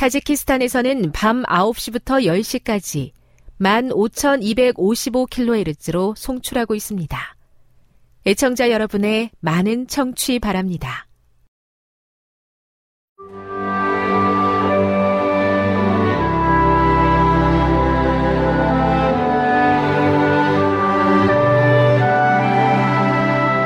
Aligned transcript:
타지키스탄에서는 0.00 1.12
밤 1.12 1.42
9시부터 1.42 2.24
10시까지 2.24 3.12
15,255kHz로 3.60 6.16
송출하고 6.16 6.74
있습니다. 6.74 7.36
애청자 8.26 8.70
여러분의 8.70 9.28
많은 9.40 9.88
청취 9.88 10.38
바랍니다. 10.38 11.06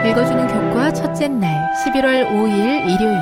읽어주는 0.05 0.49
교과 0.49 0.93
첫째 0.95 1.29
날 1.29 1.73
11월 1.85 2.27
5일 2.27 2.91
일요일 2.91 3.21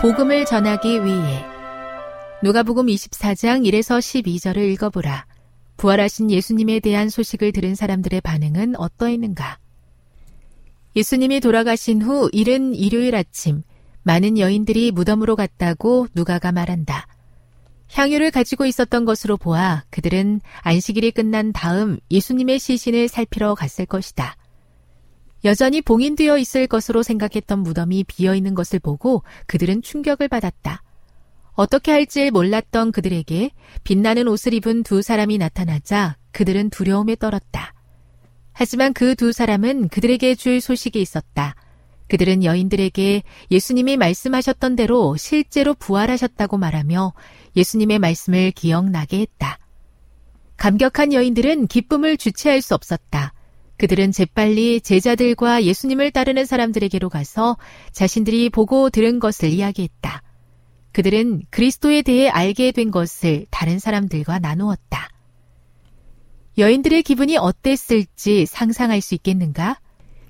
복음을 0.00 0.44
전하기 0.44 1.04
위해 1.04 1.57
누가복음 2.40 2.86
24장 2.86 3.66
1에서 3.66 3.98
12절을 3.98 4.58
읽어보라. 4.74 5.26
부활하신 5.76 6.30
예수님에 6.30 6.78
대한 6.78 7.08
소식을 7.08 7.50
들은 7.50 7.74
사람들의 7.74 8.20
반응은 8.20 8.76
어떠했는가? 8.76 9.58
예수님이 10.94 11.40
돌아가신 11.40 12.00
후 12.00 12.30
이른 12.32 12.76
일요일 12.76 13.16
아침 13.16 13.62
많은 14.04 14.38
여인들이 14.38 14.92
무덤으로 14.92 15.34
갔다고 15.34 16.06
누가가 16.14 16.52
말한다. 16.52 17.08
향유를 17.90 18.30
가지고 18.30 18.66
있었던 18.66 19.04
것으로 19.04 19.36
보아 19.36 19.82
그들은 19.90 20.40
안식일이 20.60 21.10
끝난 21.10 21.52
다음 21.52 21.98
예수님의 22.08 22.60
시신을 22.60 23.08
살피러 23.08 23.56
갔을 23.56 23.84
것이다. 23.84 24.36
여전히 25.44 25.82
봉인되어 25.82 26.38
있을 26.38 26.68
것으로 26.68 27.02
생각했던 27.02 27.58
무덤이 27.60 28.04
비어 28.04 28.36
있는 28.36 28.54
것을 28.54 28.78
보고 28.78 29.24
그들은 29.48 29.82
충격을 29.82 30.28
받았다. 30.28 30.82
어떻게 31.58 31.90
할지 31.90 32.30
몰랐던 32.30 32.92
그들에게 32.92 33.50
빛나는 33.82 34.28
옷을 34.28 34.54
입은 34.54 34.84
두 34.84 35.02
사람이 35.02 35.38
나타나자 35.38 36.16
그들은 36.30 36.70
두려움에 36.70 37.16
떨었다. 37.16 37.74
하지만 38.52 38.92
그 38.92 39.16
두 39.16 39.32
사람은 39.32 39.88
그들에게 39.88 40.36
줄 40.36 40.60
소식이 40.60 41.00
있었다. 41.00 41.56
그들은 42.08 42.44
여인들에게 42.44 43.24
예수님이 43.50 43.96
말씀하셨던 43.96 44.76
대로 44.76 45.16
실제로 45.16 45.74
부활하셨다고 45.74 46.58
말하며 46.58 47.12
예수님의 47.56 47.98
말씀을 47.98 48.52
기억나게 48.52 49.18
했다. 49.18 49.58
감격한 50.58 51.12
여인들은 51.12 51.66
기쁨을 51.66 52.18
주체할 52.18 52.62
수 52.62 52.76
없었다. 52.76 53.32
그들은 53.78 54.12
재빨리 54.12 54.80
제자들과 54.80 55.64
예수님을 55.64 56.12
따르는 56.12 56.44
사람들에게로 56.44 57.08
가서 57.08 57.56
자신들이 57.90 58.48
보고 58.50 58.90
들은 58.90 59.18
것을 59.18 59.48
이야기했다. 59.48 60.22
그들은 60.98 61.42
그리스도에 61.50 62.02
대해 62.02 62.28
알게 62.28 62.72
된 62.72 62.90
것을 62.90 63.46
다른 63.52 63.78
사람들과 63.78 64.40
나누었다. 64.40 65.08
여인들의 66.58 67.04
기분이 67.04 67.36
어땠을지 67.36 68.46
상상할 68.46 69.00
수 69.00 69.14
있겠는가? 69.14 69.78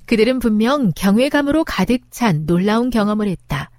그들은 0.04 0.40
분명 0.40 0.92
경외감으로 0.94 1.64
가득 1.64 2.10
찬 2.10 2.44
놀라운 2.44 2.90
경험을 2.90 3.28
했다. 3.28 3.70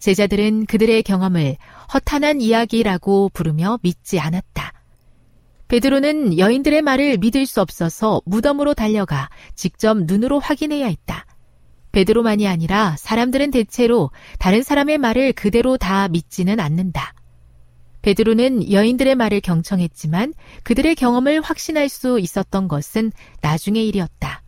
제자들은 0.00 0.66
그들의 0.66 1.04
경험을 1.04 1.58
허탄한 1.94 2.40
이야기라고 2.40 3.30
부르며 3.32 3.78
믿지 3.84 4.18
않았다. 4.18 4.72
베드로는 5.68 6.38
여인들의 6.38 6.82
말을 6.82 7.18
믿을 7.18 7.46
수 7.46 7.60
없어서 7.60 8.20
무덤으로 8.24 8.74
달려가 8.74 9.30
직접 9.54 9.96
눈으로 9.96 10.40
확인해야 10.40 10.88
했다. 10.88 11.24
베드로만이 11.92 12.48
아니라 12.48 12.96
사람들은 12.98 13.50
대체로 13.50 14.10
다른 14.38 14.62
사람의 14.62 14.98
말을 14.98 15.32
그대로 15.32 15.76
다 15.76 16.08
믿지는 16.08 16.58
않는다. 16.58 17.14
베드로는 18.02 18.72
여인들의 18.72 19.14
말을 19.14 19.40
경청했지만 19.40 20.34
그들의 20.64 20.94
경험을 20.96 21.40
확신할 21.40 21.88
수 21.88 22.18
있었던 22.18 22.66
것은 22.66 23.12
나중의 23.42 23.86
일이었다. 23.86 24.42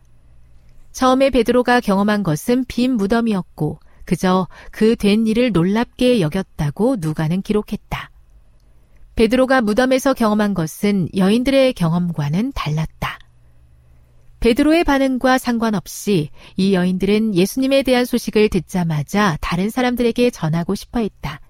처음에 0.91 1.29
베드로가 1.29 1.79
경험한 1.79 2.23
것은 2.23 2.65
빈 2.67 2.97
무덤이었고 2.97 3.79
그저 4.05 4.47
그 4.71 4.95
된 4.95 5.25
일을 5.27 5.51
놀랍게 5.51 6.21
여겼다고 6.21 6.97
누가는 6.99 7.41
기록했다. 7.41 8.11
베드로가 9.15 9.61
무덤에서 9.61 10.13
경험한 10.13 10.53
것은 10.53 11.07
여인들의 11.15 11.73
경험과는 11.73 12.51
달랐다. 12.53 13.19
베드로의 14.45 14.83
반응과 14.83 15.39
상관없이 15.39 16.29
이 16.55 16.75
여인들은 16.75 17.33
예수님에 17.33 17.81
대한 17.81 18.05
소식을 18.05 18.49
듣자마자 18.49 19.39
다른 19.41 19.71
사람들에게 19.71 20.29
전하고 20.29 20.75
싶어 20.75 20.99
했다. 20.99 21.41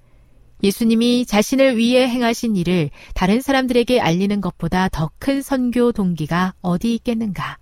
예수님이 0.64 1.26
자신을 1.26 1.76
위해 1.76 2.08
행하신 2.08 2.56
일을 2.56 2.92
다른 3.14 3.42
사람들에게 3.42 4.00
알리는 4.00 4.40
것보다 4.40 4.88
더 4.88 5.12
큰 5.20 5.42
선교 5.42 5.92
동기가 5.92 6.54
어디 6.62 6.96
있겠는가? 6.96 7.58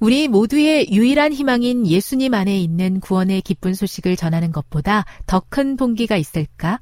우리 0.00 0.26
모두의 0.26 0.88
유일한 0.90 1.32
희망인 1.32 1.86
예수님 1.86 2.34
안에 2.34 2.58
있는 2.58 2.98
구원의 2.98 3.42
기쁜 3.42 3.72
소식을 3.72 4.16
전하는 4.16 4.50
것보다 4.50 5.04
더 5.26 5.38
큰 5.48 5.76
동기가 5.76 6.16
있을까? 6.16 6.80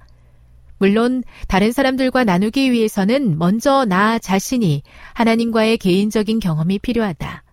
물론 0.82 1.23
다른 1.46 1.70
사람들과 1.70 2.25
나누기 2.25 2.73
위해서는 2.73 3.38
먼저 3.38 3.84
나 3.84 4.19
자신이 4.19 4.82
하나님과의 5.14 5.79
개인적인 5.79 6.40
경험이 6.40 6.81
필요하다. 6.81 7.44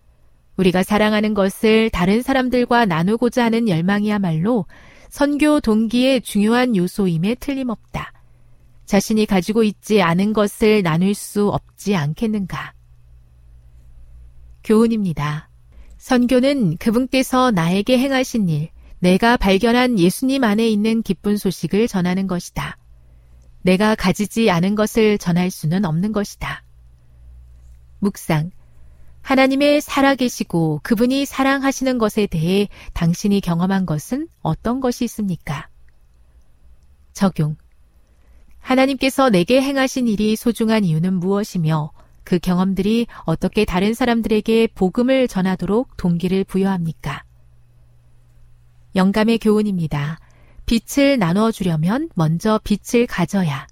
우리가 0.57 0.81
사랑하는 0.81 1.35
것을 1.35 1.91
다른 1.91 2.23
사람들과 2.23 2.87
나누고자 2.87 3.45
하는 3.45 3.69
열망이야말로 3.69 4.65
선교 5.09 5.59
동기의 5.59 6.21
중요한 6.21 6.75
요소임에 6.75 7.35
틀림없다. 7.35 8.13
자신이 8.85 9.27
가지고 9.27 9.61
있지 9.61 10.01
않은 10.01 10.33
것을 10.33 10.81
나눌 10.81 11.13
수 11.13 11.49
없지 11.49 11.95
않겠는가? 11.95 12.73
교훈입니다. 14.63 15.51
선교는 15.99 16.77
그분께서 16.77 17.51
나에게 17.51 17.99
행하신 17.99 18.49
일, 18.49 18.69
내가 18.97 19.37
발견한 19.37 19.99
예수님 19.99 20.43
안에 20.43 20.67
있는 20.67 21.03
기쁜 21.03 21.37
소식을 21.37 21.87
전하는 21.87 22.25
것이다. 22.25 22.79
내가 23.61 23.95
가지지 23.95 24.49
않은 24.49 24.75
것을 24.75 25.17
전할 25.17 25.51
수는 25.51 25.85
없는 25.85 26.11
것이다. 26.11 26.63
묵상. 27.99 28.51
하나님의 29.21 29.81
살아계시고 29.81 30.79
그분이 30.81 31.25
사랑하시는 31.25 31.97
것에 31.97 32.25
대해 32.25 32.69
당신이 32.93 33.41
경험한 33.41 33.85
것은 33.85 34.27
어떤 34.41 34.79
것이 34.79 35.03
있습니까? 35.05 35.67
적용. 37.13 37.57
하나님께서 38.59 39.29
내게 39.29 39.61
행하신 39.61 40.07
일이 40.07 40.35
소중한 40.35 40.83
이유는 40.83 41.13
무엇이며 41.15 41.91
그 42.23 42.39
경험들이 42.39 43.07
어떻게 43.25 43.65
다른 43.65 43.93
사람들에게 43.93 44.67
복음을 44.75 45.27
전하도록 45.27 45.97
동기를 45.97 46.43
부여합니까? 46.43 47.23
영감의 48.95 49.39
교훈입니다. 49.39 50.19
빛을 50.69 51.17
나눠주려면 51.17 52.09
먼저 52.13 52.59
빛을 52.63 53.07
가져야. 53.07 53.65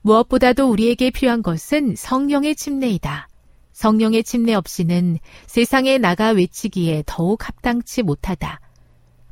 무엇보다도 0.00 0.70
우리에게 0.70 1.10
필요한 1.10 1.42
것은 1.42 1.94
성령의 1.94 2.56
침례이다. 2.56 3.28
성령의 3.72 4.24
침례 4.24 4.54
없이는 4.54 5.18
세상에 5.46 5.98
나가 5.98 6.30
외치기에 6.30 7.02
더욱 7.04 7.46
합당치 7.46 8.02
못하다. 8.02 8.60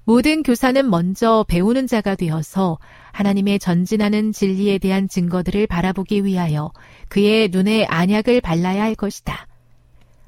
모든 0.04 0.42
교사는 0.42 0.90
먼저 0.90 1.42
배우는 1.48 1.86
자가 1.86 2.14
되어서 2.14 2.78
하나님의 3.12 3.58
전진하는 3.58 4.32
진리에 4.32 4.76
대한 4.76 5.08
증거들을 5.08 5.66
바라보기 5.66 6.26
위하여 6.26 6.70
그의 7.08 7.48
눈에 7.48 7.86
안약을 7.86 8.42
발라야 8.42 8.82
할 8.82 8.94
것이다. 8.94 9.46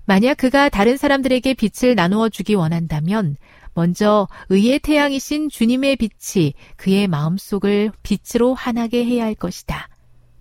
만약 0.06 0.38
그가 0.38 0.70
다른 0.70 0.96
사람들에게 0.96 1.52
빛을 1.52 1.94
나누어 1.94 2.30
주기 2.30 2.54
원한다면 2.54 3.36
먼저 3.78 4.26
의의 4.48 4.80
태양이신 4.80 5.50
주님의 5.50 5.98
빛이 5.98 6.54
그의 6.74 7.06
마음속을 7.06 7.92
빛으로 8.02 8.54
환하게 8.54 9.04
해야 9.04 9.24
할 9.24 9.36
것이다. 9.36 9.88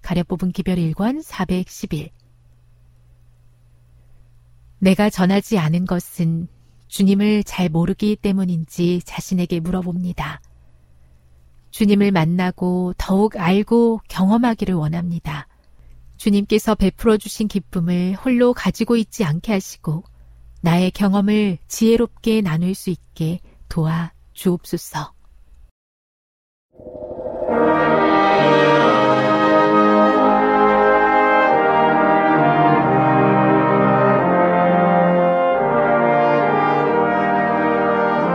가려 0.02 0.24
뽑은 0.24 0.54
기별 0.54 0.78
1권 0.78 1.22
411 1.22 2.10
내가 4.80 5.12
전하지 5.12 5.60
않은 5.60 5.86
것은 5.86 6.48
주님을 6.88 7.44
잘 7.44 7.70
모르기 7.70 8.16
때문인지 8.16 9.02
자신에게 9.06 9.60
물어봅니다. 9.60 10.42
주님을 11.70 12.12
만나고 12.12 12.96
더욱 12.98 13.38
알고 13.38 14.02
경험하기를 14.08 14.74
원합니다. 14.74 15.48
주님께서 16.16 16.74
베풀어 16.74 17.18
주신 17.18 17.48
기쁨을 17.48 18.16
홀로 18.16 18.56
가지고 18.56 18.98
있지 18.98 19.24
않게 19.24 19.52
하시고 19.52 20.06
나의 20.62 20.92
경험을 20.92 21.58
지혜롭게 21.68 22.42
나눌 22.42 22.74
수 22.74 22.90
있게 22.90 23.40
도와 23.70 24.12
주옵소서. 24.34 25.14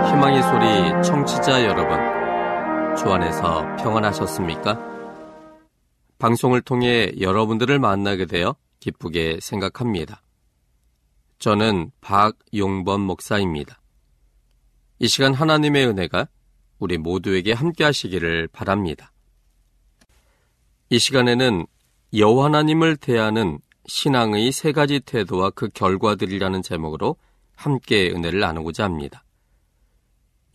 희망의 0.09 0.43
소리 0.43 1.03
청취자 1.03 1.65
여러분, 1.65 1.99
주 2.97 3.13
안에서 3.13 3.77
평안하셨습니까? 3.77 4.79
방송을 6.19 6.63
통해 6.63 7.11
여러분들을 7.21 7.81
만나게 7.81 8.27
되어 8.27 8.55
기쁘게 8.79 9.39
생각합니다. 9.41 10.23
저는 11.43 11.91
박용범 12.01 13.01
목사입니다. 13.01 13.81
이 15.01 15.09
시간 15.09 15.35
하나님의 15.35 15.89
은혜가 15.89 16.29
우리 16.79 16.99
모두에게 16.99 17.53
함께 17.53 17.83
하시기를 17.83 18.47
바랍니다. 18.47 19.11
이 20.89 21.01
시간에는 21.01 21.67
여호와 22.15 22.45
하나님을 22.45 22.97
대하는 22.97 23.59
신앙의 23.87 24.53
세 24.53 24.71
가지 24.71 25.01
태도와 25.01 25.51
그 25.51 25.69
결과들이라는 25.69 26.63
제목으로 26.63 27.17
함께 27.57 28.13
은혜를 28.13 28.39
나누고자 28.39 28.85
합니다. 28.85 29.25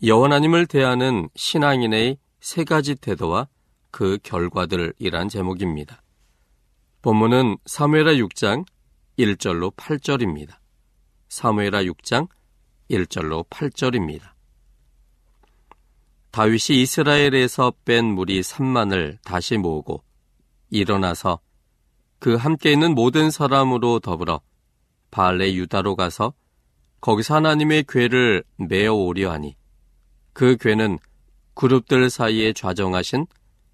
여호와님을 0.01 0.67
대하는 0.67 1.27
신앙인의 1.35 2.17
세 2.39 2.63
가지 2.63 2.95
태도와 2.95 3.49
그 3.91 4.19
결과들이란 4.23 5.27
제목입니다. 5.27 6.01
본문은 7.01 7.57
사무엘하 7.65 8.13
6장 8.13 8.63
1절로 9.19 9.75
8절입니다. 9.75 10.56
사무엘하 11.37 11.83
6장 11.83 12.27
1절로 12.89 13.47
8절입니다. 13.49 14.31
다윗이 16.31 16.81
이스라엘에서 16.81 17.73
뺀 17.85 18.05
무리 18.05 18.41
3만을 18.41 19.19
다시 19.23 19.57
모으고 19.57 20.03
일어나서 20.71 21.39
그 22.17 22.33
함께 22.33 22.71
있는 22.71 22.95
모든 22.95 23.29
사람으로 23.29 23.99
더불어 23.99 24.41
바알레 25.11 25.53
유다로 25.53 25.95
가서 25.95 26.33
거기서 27.01 27.35
하나님의 27.35 27.85
괴를 27.87 28.43
메어 28.55 28.95
오려 28.95 29.31
하니 29.31 29.55
그 30.33 30.57
괴는 30.57 30.97
그룹들 31.53 32.09
사이에 32.09 32.51
좌정하신 32.53 33.27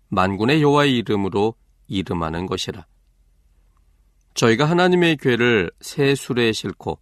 만군의 0.10 0.62
여호와의 0.62 0.98
이름으로 0.98 1.56
이름하는 1.88 2.46
것이라. 2.46 2.86
저희가 4.34 4.66
하나님의 4.66 5.16
괴를 5.16 5.72
새 5.80 6.14
수레에 6.14 6.52
싣고 6.52 7.00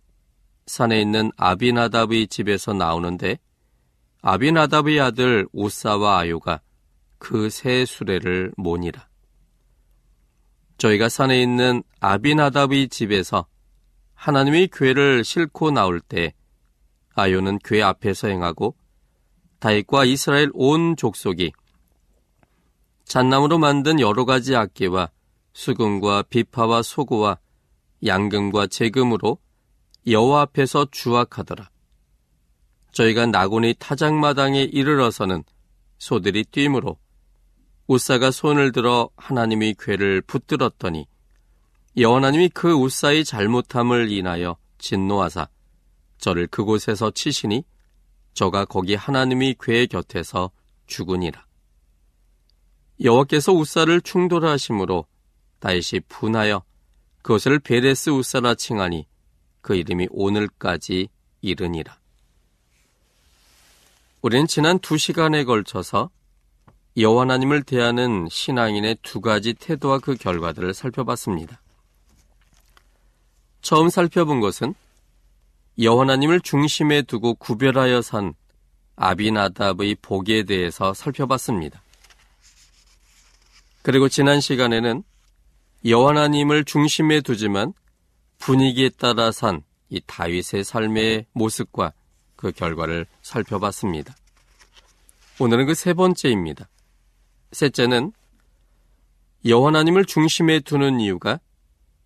산에 0.65 1.01
있는 1.01 1.31
아비나답의 1.37 2.27
집에서 2.27 2.73
나오는데 2.73 3.37
아비나답의 4.21 4.99
아들 4.99 5.47
우사와 5.51 6.19
아요가 6.19 6.61
그새 7.17 7.85
수레를 7.85 8.51
모니라. 8.57 9.07
저희가 10.77 11.09
산에 11.09 11.41
있는 11.41 11.83
아비나답의 11.99 12.89
집에서 12.89 13.45
하나님의 14.15 14.69
괴를 14.71 15.23
싣고 15.23 15.71
나올 15.71 15.99
때 15.99 16.33
아요는 17.13 17.59
괴 17.63 17.81
앞에서 17.81 18.27
행하고 18.27 18.75
다윗과 19.59 20.05
이스라엘 20.05 20.49
온 20.53 20.95
족속이 20.95 21.51
잣나무로 23.05 23.59
만든 23.59 23.99
여러 23.99 24.25
가지 24.25 24.55
악기와 24.55 25.09
수금과 25.53 26.23
비파와 26.23 26.81
소고와 26.81 27.37
양금과 28.05 28.67
재금으로 28.67 29.37
여호와 30.07 30.41
앞에서 30.41 30.87
주악하더라. 30.91 31.69
저희가 32.91 33.27
나곤의 33.27 33.75
타작마당에 33.79 34.63
이르러서는 34.63 35.43
소들이 35.97 36.43
뛰므로 36.43 36.97
우사가 37.87 38.31
손을 38.31 38.71
들어 38.71 39.09
하나님의 39.15 39.75
괴를 39.79 40.21
붙들었더니 40.21 41.07
여호와님이 41.97 42.49
그 42.49 42.71
우사의 42.71 43.25
잘못함을 43.25 44.11
인하여 44.11 44.57
진노하사 44.77 45.47
저를 46.17 46.47
그곳에서 46.47 47.11
치시니 47.11 47.63
저가 48.33 48.65
거기 48.65 48.95
하나님이 48.95 49.55
괴 49.59 49.85
곁에서 49.87 50.51
죽으니라. 50.87 51.45
여호와께서 53.03 53.51
우사를 53.51 54.01
충돌하심으로 54.01 55.05
다윗이 55.59 56.01
분하여 56.07 56.63
그것을 57.23 57.59
베레스 57.59 58.09
우사라 58.09 58.55
칭하니 58.55 59.05
그 59.61 59.75
이름이 59.75 60.07
오늘까지 60.11 61.09
이르니라. 61.41 61.97
우리는 64.21 64.45
지난 64.47 64.79
두 64.79 64.97
시간에 64.97 65.43
걸쳐서 65.43 66.09
여호와 66.97 67.23
하나님을 67.23 67.63
대하는 67.63 68.27
신앙인의 68.29 68.97
두 69.01 69.21
가지 69.21 69.53
태도와 69.53 69.99
그 69.99 70.15
결과들을 70.15 70.73
살펴봤습니다. 70.73 71.61
처음 73.61 73.89
살펴본 73.89 74.41
것은 74.41 74.73
여호나님을 75.79 76.41
중심에 76.41 77.03
두고 77.03 77.35
구별하여 77.35 78.01
산 78.01 78.33
아비나답의 78.95 79.97
복에 80.01 80.43
대해서 80.43 80.93
살펴봤습니다. 80.93 81.81
그리고 83.81 84.09
지난 84.09 84.41
시간에는 84.41 85.03
여호나님을 85.85 86.65
중심에 86.65 87.21
두지만 87.21 87.73
분위기에 88.41 88.89
따라 88.89 89.31
산 89.31 89.63
이 89.91 90.01
다윗의 90.07 90.63
삶의 90.63 91.25
모습과 91.33 91.93
그 92.37 92.51
결과를 92.53 93.05
살펴봤습니다. 93.21 94.15
오늘은 95.39 95.65
그 95.67 95.75
세 95.75 95.93
번째입니다. 95.93 96.69
셋째는 97.51 98.13
여호나님을 99.45 100.05
중심에 100.05 100.61
두는 100.61 101.01
이유가 101.01 101.41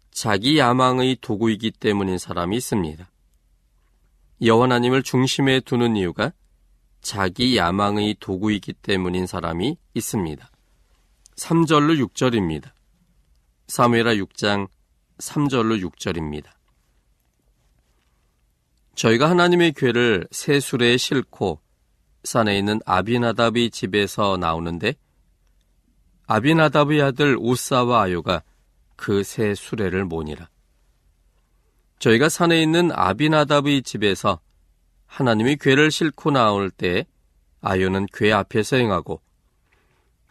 자기 0.10 0.58
야망의 0.58 1.18
도구이기 1.22 1.72
때문인 1.72 2.18
사람이 2.18 2.58
있습니다. 2.58 3.08
여호나님을 4.42 5.04
중심에 5.04 5.60
두는 5.60 5.96
이유가 5.96 6.34
자기 7.02 7.56
야망의 7.56 8.16
도구이기 8.20 8.74
때문인 8.74 9.28
사람이 9.28 9.78
있습니다. 9.94 10.50
3절로 11.36 12.04
6절입니다. 12.08 12.72
사무엘하 13.68 14.16
6장 14.16 14.70
3절로 15.20 15.82
6절입니다. 15.90 16.46
저희가 18.96 19.30
하나님의 19.30 19.74
괴를 19.74 20.28
새 20.32 20.60
수레에 20.60 20.98
싣고 20.98 21.60
산에 22.24 22.58
있는 22.58 22.80
아비나답의 22.86 23.70
집에서 23.70 24.38
나오는데 24.38 24.96
아비나답의 26.28 27.02
아들 27.02 27.38
우사와 27.40 28.04
아요가 28.04 28.42
그 28.96 29.24
새 29.24 29.54
수레를 29.54 30.06
모니라. 30.06 30.50
저희가 32.00 32.30
산에 32.30 32.62
있는 32.62 32.92
아비나답의 32.94 33.84
집에서 33.84 34.40
하나님의 35.08 35.58
괴를 35.58 35.92
싣고 35.92 36.32
나올 36.32 36.70
때 36.70 37.06
아요는 37.62 38.08
괴 38.14 38.32
앞에서 38.32 38.78
행하고 38.78 39.22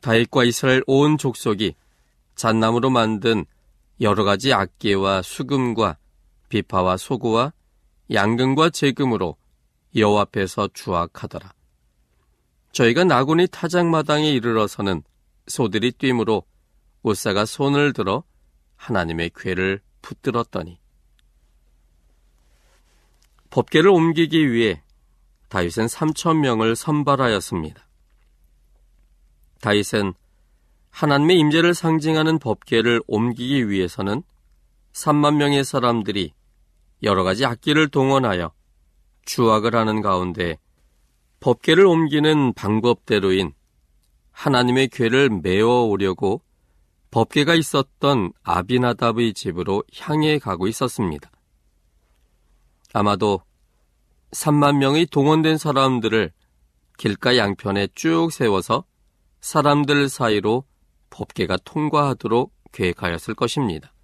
다윗과 0.00 0.44
이스라엘 0.44 0.82
온 0.86 1.16
족속이 1.16 1.74
잣나무로 2.36 2.90
만든 2.90 3.44
여러 4.00 4.24
가지 4.24 4.52
악기와 4.52 5.22
수금과 5.22 5.98
비파와 6.48 6.96
소구와 6.96 7.52
양금과 8.12 8.70
재금으로 8.70 9.36
여호 9.96 10.18
앞에서 10.20 10.68
주악하더라. 10.74 11.52
저희가 12.72 13.04
나군이 13.04 13.46
타작마당에 13.46 14.30
이르러서는 14.32 15.02
소들이 15.46 15.92
뛰므로 15.92 16.44
우사가 17.02 17.44
손을 17.44 17.92
들어 17.92 18.24
하나님의 18.76 19.30
괴를 19.34 19.80
붙들었더니 20.02 20.80
법계를 23.50 23.88
옮기기 23.90 24.52
위해 24.52 24.82
다윗은 25.48 25.86
3천 25.86 26.38
명을 26.40 26.74
선발하였습니다. 26.74 27.86
다윗은 29.60 30.14
하나님의 30.94 31.40
임재를 31.40 31.74
상징하는 31.74 32.38
법계를 32.38 33.02
옮기기 33.08 33.68
위해서는 33.68 34.22
3만 34.92 35.34
명의 35.34 35.64
사람들이 35.64 36.32
여러 37.02 37.24
가지 37.24 37.44
악기를 37.44 37.88
동원하여 37.88 38.52
주악을 39.24 39.74
하는 39.74 40.02
가운데 40.02 40.56
법계를 41.40 41.84
옮기는 41.84 42.52
방법대로인 42.52 43.54
하나님의 44.30 44.88
괴를 44.88 45.30
메어 45.42 45.82
오려고 45.82 46.42
법계가 47.10 47.56
있었던 47.56 48.32
아비나답의 48.44 49.34
집으로 49.34 49.82
향해 49.98 50.38
가고 50.38 50.68
있었습니다. 50.68 51.28
아마도 52.92 53.42
3만 54.30 54.76
명의 54.76 55.06
동원된 55.06 55.58
사람들을 55.58 56.30
길가 56.98 57.36
양편에 57.36 57.88
쭉 57.96 58.30
세워서 58.30 58.84
사람들 59.40 60.08
사이로 60.08 60.64
법계가 61.14 61.58
통과하도록 61.64 62.52
계획하였을 62.72 63.34
것입니다. 63.34 63.94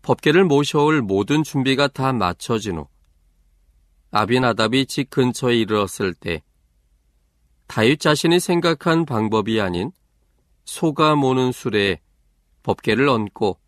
법계를 0.00 0.44
모셔올 0.44 1.02
모든 1.02 1.42
준비가 1.42 1.86
다 1.86 2.14
마쳐진 2.14 2.78
후 2.78 2.88
아비나답이 4.10 4.86
집 4.86 5.10
근처에 5.10 5.54
이르렀을 5.56 6.14
때 6.14 6.42
다윗 7.66 8.00
자신이 8.00 8.40
생각한 8.40 9.04
방법이 9.04 9.60
아닌 9.60 9.92
소가 10.64 11.14
모는 11.14 11.52
수레에 11.52 12.00
법계를 12.62 13.06
얹고 13.08 13.58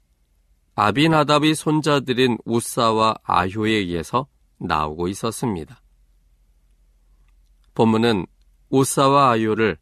아비나답이 0.77 1.55
손자들인 1.55 2.39
우사와 2.47 3.17
아효에 3.23 3.71
의해서 3.71 4.27
나오고 4.59 5.09
있었습니다. 5.09 5.83
본문은 7.75 8.27
우사와 8.71 9.33
아효를 9.33 9.79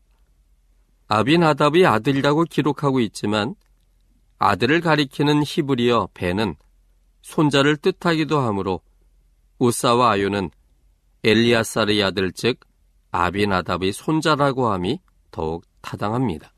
아비나답의 1.13 1.85
아들이라고 1.85 2.45
기록하고 2.45 2.99
있지만 3.01 3.55
아들을 4.39 4.81
가리키는 4.81 5.43
히브리어 5.45 6.09
배는 6.15 6.57
손자를 7.21 7.77
뜻하기도 7.77 8.41
하므로 8.41 8.81
우사와 9.59 10.13
아유는 10.13 10.51
엘리아사르의 11.23 12.03
아들 12.03 12.33
즉 12.33 12.61
아비나답의 13.11 13.93
손자라고 13.93 14.69
함이 14.69 15.01
더욱 15.31 15.67
타당합니다. 15.83 16.55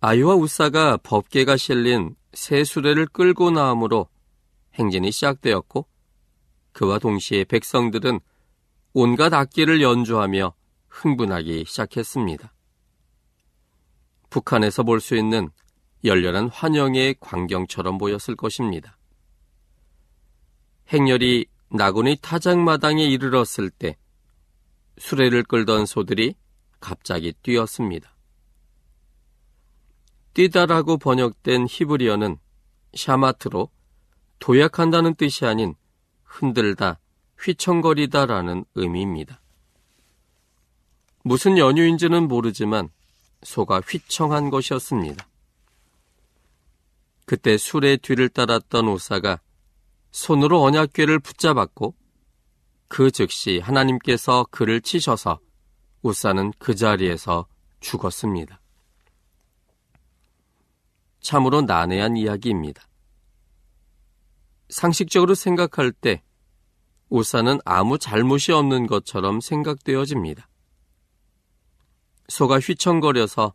아유와 0.00 0.36
우사가 0.36 0.98
법계가 0.98 1.56
실린 1.56 2.14
새 2.32 2.62
수레를 2.62 3.06
끌고 3.06 3.50
나오므로 3.50 4.06
행진이 4.74 5.10
시작되었고 5.10 5.84
그와 6.70 7.00
동시에 7.00 7.42
백성들은 7.42 8.20
온갖 8.92 9.34
악기를 9.34 9.82
연주하며 9.82 10.57
흥분하기 10.88 11.64
시작했습니다. 11.66 12.52
북한에서 14.30 14.82
볼 14.82 15.00
수 15.00 15.16
있는 15.16 15.50
열렬한 16.04 16.48
환영의 16.48 17.16
광경처럼 17.20 17.98
보였을 17.98 18.36
것입니다. 18.36 18.96
행렬이 20.88 21.46
나군의 21.70 22.18
타작마당에 22.22 23.04
이르렀을 23.04 23.70
때 23.70 23.96
수레를 24.98 25.42
끌던 25.42 25.86
소들이 25.86 26.34
갑자기 26.80 27.32
뛰었습니다. 27.42 28.14
뛰다라고 30.34 30.98
번역된 30.98 31.66
히브리어는 31.68 32.38
샤마트로 32.94 33.70
도약한다는 34.38 35.14
뜻이 35.16 35.46
아닌 35.46 35.74
흔들다, 36.22 37.00
휘청거리다라는 37.40 38.64
의미입니다. 38.74 39.40
무슨 41.28 41.58
연유인지는 41.58 42.26
모르지만 42.26 42.88
소가 43.42 43.80
휘청한 43.80 44.48
것이었습니다. 44.48 45.28
그때 47.26 47.58
술의 47.58 47.98
뒤를 47.98 48.30
따랐던 48.30 48.88
오사가 48.88 49.38
손으로 50.10 50.62
언약궤를 50.62 51.18
붙잡았고 51.18 51.94
그 52.88 53.10
즉시 53.10 53.58
하나님께서 53.58 54.46
그를 54.50 54.80
치셔서 54.80 55.38
우사는 56.00 56.50
그 56.58 56.74
자리에서 56.74 57.46
죽었습니다. 57.80 58.62
참으로 61.20 61.60
난해한 61.60 62.16
이야기입니다. 62.16 62.88
상식적으로 64.70 65.34
생각할 65.34 65.92
때 65.92 66.22
우사는 67.10 67.58
아무 67.66 67.98
잘못이 67.98 68.52
없는 68.52 68.86
것처럼 68.86 69.42
생각되어집니다. 69.42 70.48
소가 72.28 72.58
휘청거려서 72.60 73.54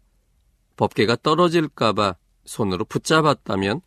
법계가 0.75 1.17
떨어질까봐 1.17 2.15
손으로 2.45 2.85
붙잡았다면 2.85 3.81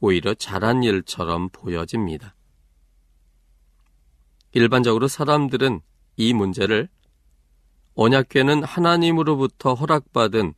오히려 0.00 0.34
잘한 0.34 0.82
일처럼 0.84 1.48
보여집니다. 1.50 2.34
일반적으로 4.52 5.08
사람들은 5.08 5.80
이 6.16 6.32
문제를 6.32 6.88
언약궤는 7.94 8.62
하나님으로부터 8.62 9.74
허락받은 9.74 10.54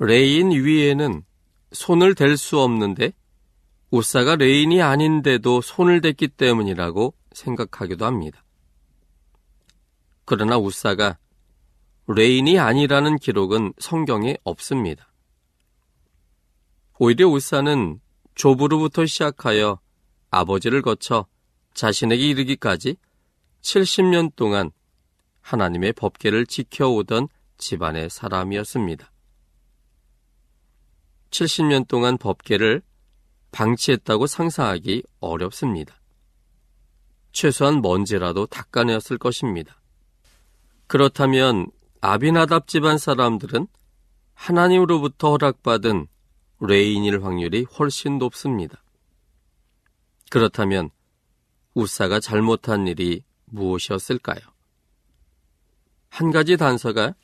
레위인 0.00 0.50
외에는 0.50 1.24
손을 1.72 2.14
댈 2.14 2.36
수 2.36 2.60
없는데 2.60 3.12
웃사가 3.90 4.36
레위인이 4.36 4.82
아닌데도 4.82 5.60
손을 5.60 6.00
댔기 6.00 6.28
때문이라고 6.28 7.14
생각하기도 7.32 8.04
합니다. 8.04 8.44
그러나 10.24 10.58
웃사가 10.58 11.18
레인이 12.10 12.58
아니라는 12.58 13.18
기록은 13.18 13.74
성경에 13.78 14.38
없습니다. 14.42 15.12
오히려 16.98 17.28
우사는 17.28 18.00
조부로부터 18.34 19.04
시작하여 19.04 19.78
아버지를 20.30 20.80
거쳐 20.80 21.26
자신에게 21.74 22.26
이르기까지 22.28 22.96
70년 23.60 24.34
동안 24.36 24.70
하나님의 25.42 25.92
법계를 25.92 26.46
지켜오던 26.46 27.28
집안의 27.58 28.08
사람이었습니다. 28.08 29.12
70년 31.30 31.86
동안 31.88 32.16
법계를 32.16 32.80
방치했다고 33.52 34.26
상상하기 34.26 35.02
어렵습니다. 35.20 36.00
최소한 37.32 37.82
먼지라도 37.82 38.46
닦아내었을 38.46 39.18
것입니다. 39.18 39.78
그렇다면 40.86 41.70
아비나답 42.00 42.68
집안 42.68 42.98
사람들은 42.98 43.66
하나님으로부터 44.34 45.32
허락받은 45.32 46.06
레인일 46.60 47.24
확률이 47.24 47.64
훨씬 47.64 48.18
높습니다. 48.18 48.82
그렇다면 50.30 50.90
우사가 51.74 52.20
잘못한 52.20 52.86
일이 52.86 53.22
무엇이었을까요? 53.46 54.40
한 56.08 56.30
가지 56.30 56.56
단서가 56.56 57.14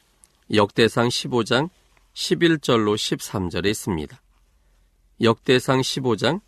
역대상 0.52 1.08
15장 1.08 1.70
11절로 2.14 2.94
13절에 2.94 3.66
있습니다. 3.66 4.20
역대상 5.20 5.80
15장 5.80 6.40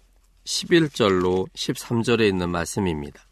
11절로 0.44 1.48
13절에 1.54 2.28
있는 2.28 2.50
말씀입니다. 2.50 3.26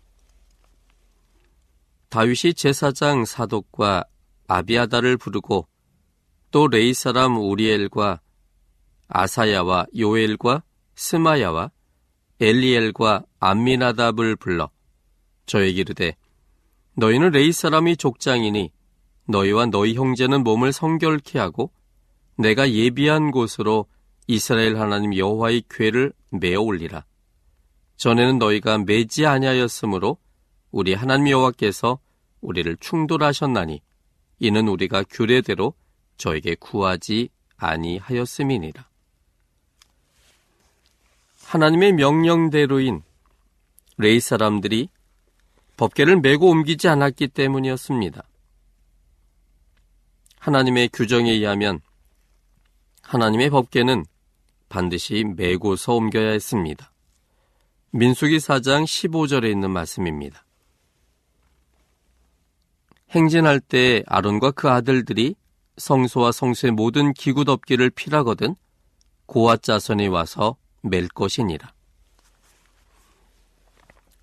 다윗이 2.08 2.54
제사장 2.54 3.24
사독과 3.24 4.04
아비아다를 4.46 5.16
부르고 5.16 5.66
또 6.50 6.68
레이 6.68 6.94
사람 6.94 7.36
우리엘과 7.36 8.20
아사야와 9.08 9.86
요엘과 9.96 10.62
스마야와 10.94 11.70
엘리엘과 12.40 13.24
암미나답을 13.40 14.36
불러 14.36 14.70
저에게 15.46 15.80
이르되 15.80 16.16
너희는 16.96 17.30
레이 17.30 17.52
사람이 17.52 17.96
족장이니 17.96 18.70
너희와 19.26 19.66
너희 19.66 19.94
형제는 19.94 20.44
몸을 20.44 20.72
성결케 20.72 21.38
하고 21.38 21.72
내가 22.36 22.70
예비한 22.70 23.30
곳으로 23.30 23.86
이스라엘 24.26 24.78
하나님 24.78 25.16
여호와의 25.16 25.64
궤를 25.68 26.12
메어 26.30 26.60
올리라. 26.60 27.04
전에는 27.96 28.38
너희가 28.38 28.78
매지 28.78 29.26
아니하였으므로 29.26 30.18
우리 30.70 30.94
하나님 30.94 31.28
여호와께서 31.28 31.98
우리를 32.40 32.76
충돌하셨나니 32.78 33.80
이는 34.38 34.68
우리가 34.68 35.04
규례대로 35.04 35.74
저에게 36.16 36.54
구하지 36.54 37.28
아니하였음이니라. 37.56 38.88
하나님의 41.44 41.92
명령대로인 41.92 43.02
레이 43.96 44.20
사람들이 44.20 44.88
법계를 45.76 46.20
메고 46.20 46.50
옮기지 46.50 46.88
않았기 46.88 47.28
때문이었습니다. 47.28 48.22
하나님의 50.38 50.90
규정에 50.92 51.30
의하면 51.30 51.80
하나님의 53.02 53.50
법계는 53.50 54.04
반드시 54.68 55.24
메고서 55.24 55.94
옮겨야 55.94 56.32
했습니다. 56.32 56.92
민수기 57.90 58.38
4장 58.38 58.84
15절에 58.84 59.50
있는 59.50 59.70
말씀입니다. 59.70 60.44
행진할 63.14 63.60
때 63.60 64.02
아론과 64.06 64.50
그 64.52 64.68
아들들이 64.68 65.36
성소와 65.76 66.32
성소의 66.32 66.72
모든 66.72 67.12
기구 67.12 67.44
덮기를 67.44 67.90
필하거든 67.90 68.56
고아 69.26 69.56
자손이 69.58 70.08
와서 70.08 70.56
맬 70.82 71.08
것이니라. 71.08 71.72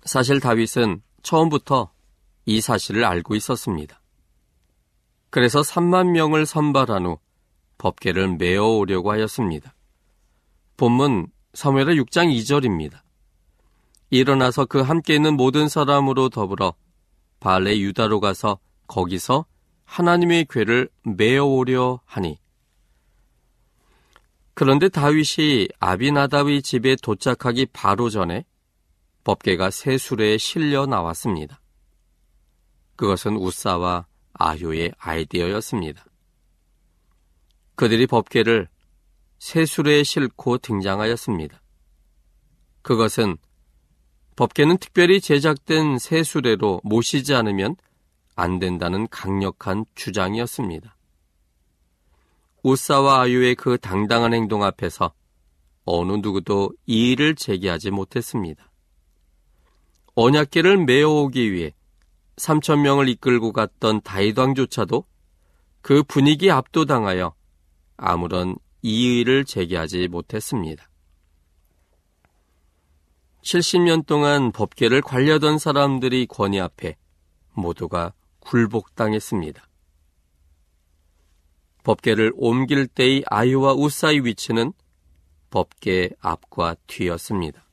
사실 0.04 0.40
다윗은 0.40 1.02
처음부터 1.22 1.90
이 2.44 2.60
사실을 2.60 3.04
알고 3.04 3.34
있었습니다. 3.34 4.00
그래서 5.30 5.62
3만 5.62 6.10
명을 6.10 6.44
선발한 6.44 7.06
후 7.06 7.18
법계를 7.78 8.36
메어 8.36 8.66
오려고 8.66 9.10
하였습니다. 9.10 9.74
본문 10.76 11.28
사무엘의 11.54 11.96
6장 12.00 12.36
2절입니다. 12.36 13.00
일어나서 14.10 14.66
그 14.66 14.80
함께 14.80 15.14
있는 15.14 15.36
모든 15.36 15.68
사람으로 15.68 16.28
더불어 16.28 16.74
발레 17.40 17.78
유다로 17.78 18.20
가서 18.20 18.58
거기서 18.92 19.46
하나님의 19.84 20.46
궤를 20.50 20.90
메어 21.02 21.46
오려 21.46 22.00
하니 22.04 22.38
그런데 24.52 24.90
다윗이 24.90 25.68
아비나답의 25.80 26.60
집에 26.60 26.96
도착하기 26.96 27.68
바로 27.72 28.10
전에 28.10 28.44
법계가 29.24 29.70
새 29.70 29.96
수레에 29.96 30.36
실려 30.36 30.84
나왔습니다. 30.84 31.62
그것은 32.96 33.36
우사와 33.36 34.06
아효의 34.34 34.92
아이디어였습니다. 34.98 36.04
그들이 37.76 38.06
법계를 38.06 38.68
새 39.38 39.64
수레에 39.64 40.02
싣고 40.02 40.58
등장하였습니다. 40.58 41.62
그것은 42.82 43.38
법계는 44.36 44.76
특별히 44.78 45.20
제작된 45.20 45.98
새 45.98 46.22
수레로 46.22 46.82
모시지 46.84 47.34
않으면 47.34 47.76
안 48.34 48.58
된다는 48.58 49.06
강력한 49.08 49.84
주장이었습니다. 49.94 50.96
우사와 52.62 53.22
아유의 53.22 53.56
그 53.56 53.76
당당한 53.78 54.34
행동 54.34 54.62
앞에서 54.62 55.12
어느 55.84 56.12
누구도 56.12 56.72
이의를 56.86 57.34
제기하지 57.34 57.90
못했습니다. 57.90 58.70
언약계를 60.14 60.84
메어오기 60.84 61.52
위해 61.52 61.74
3천 62.36 62.80
명을 62.80 63.08
이끌고 63.08 63.52
갔던 63.52 64.02
다이왕조차도 64.02 65.04
그 65.80 66.02
분위기 66.04 66.50
압도당하여 66.50 67.34
아무런 67.96 68.56
이의를 68.82 69.44
제기하지 69.44 70.08
못했습니다. 70.08 70.88
70년 73.42 74.06
동안 74.06 74.52
법계를 74.52 75.02
관려던 75.02 75.58
사람들이 75.58 76.26
권위 76.26 76.60
앞에 76.60 76.96
모두가 77.54 78.12
굴복당했습니다. 78.42 79.66
법계를 81.84 82.32
옮길 82.36 82.86
때의 82.86 83.24
아유와 83.26 83.74
우사의 83.74 84.24
위치는 84.24 84.72
법계 85.50 86.10
앞과 86.20 86.76
뒤였습니다. 86.86 87.64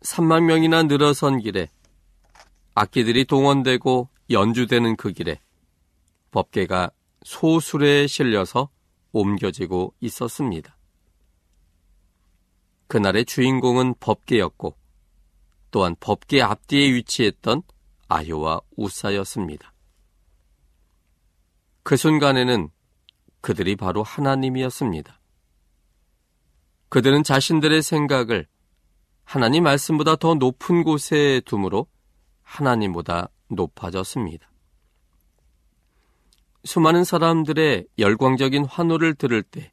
3만 0.00 0.42
명이나 0.44 0.82
늘어선 0.82 1.38
길에 1.40 1.70
악기들이 2.74 3.24
동원되고 3.24 4.08
연주되는 4.30 4.96
그 4.96 5.12
길에 5.12 5.40
법계가 6.30 6.90
소술에 7.22 8.06
실려서 8.06 8.68
옮겨지고 9.12 9.94
있었습니다. 10.00 10.76
그날의 12.88 13.24
주인공은 13.24 13.94
법계였고 14.00 14.76
또한 15.70 15.96
법계 15.98 16.42
앞뒤에 16.42 16.92
위치했던 16.94 17.62
아효와 18.08 18.60
우사였습니다. 18.76 19.72
그 21.82 21.96
순간에는 21.96 22.70
그들이 23.40 23.76
바로 23.76 24.02
하나님이었습니다. 24.02 25.20
그들은 26.88 27.24
자신들의 27.24 27.82
생각을 27.82 28.46
하나님 29.24 29.64
말씀보다 29.64 30.16
더 30.16 30.34
높은 30.34 30.82
곳에 30.82 31.40
두므로 31.44 31.86
하나님보다 32.42 33.28
높아졌습니다. 33.48 34.50
수많은 36.64 37.04
사람들의 37.04 37.86
열광적인 37.98 38.64
환호를 38.64 39.14
들을 39.14 39.42
때 39.42 39.72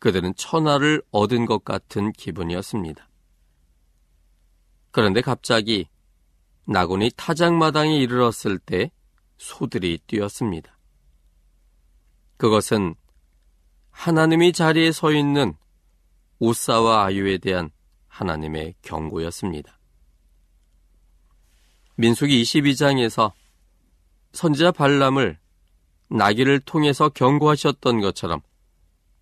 그들은 0.00 0.34
천하를 0.36 1.02
얻은 1.10 1.46
것 1.46 1.64
같은 1.64 2.12
기분이었습니다. 2.12 3.08
그런데 4.90 5.20
갑자기 5.20 5.88
나곤이 6.66 7.12
타작마당에 7.16 7.96
이르렀을 7.96 8.58
때 8.58 8.90
소들이 9.38 9.98
뛰었습니다. 10.06 10.76
그것은 12.36 12.94
하나님이 13.90 14.52
자리에 14.52 14.92
서 14.92 15.12
있는 15.12 15.54
우사와 16.38 17.04
아유에 17.06 17.38
대한 17.38 17.70
하나님의 18.08 18.74
경고였습니다. 18.82 19.78
민숙이 21.96 22.42
22장에서 22.42 23.32
선지자 24.32 24.72
발람을 24.72 25.38
나귀를 26.08 26.60
통해서 26.60 27.08
경고하셨던 27.08 28.00
것처럼 28.00 28.40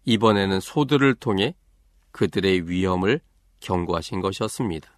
이번에는 0.05 0.61
소들을 0.61 1.15
통해 1.15 1.55
그들의 2.11 2.69
위험을 2.69 3.21
경고하신 3.61 4.21
것이었습니다. 4.21 4.94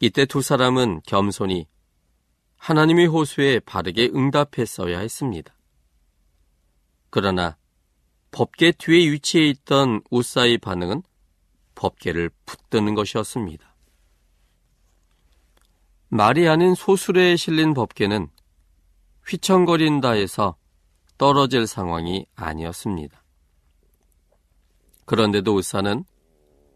이때 0.00 0.26
두 0.26 0.42
사람은 0.42 1.02
겸손히 1.06 1.66
하나님의 2.56 3.06
호수에 3.06 3.60
바르게 3.60 4.10
응답했어야 4.14 4.98
했습니다. 4.98 5.54
그러나 7.10 7.56
법계 8.30 8.72
뒤에 8.72 9.12
위치해 9.12 9.46
있던 9.48 10.02
우사의 10.10 10.58
반응은 10.58 11.02
법계를 11.74 12.30
붙드는 12.46 12.94
것이었습니다. 12.94 13.74
말이 16.08 16.48
아닌 16.48 16.74
소술에 16.74 17.36
실린 17.36 17.74
법계는 17.74 18.28
휘청거린다 19.26 20.12
해서 20.12 20.56
떨어질 21.18 21.66
상황이 21.66 22.26
아니었습니다. 22.34 23.22
그런데도 25.06 25.56
의사는 25.56 26.04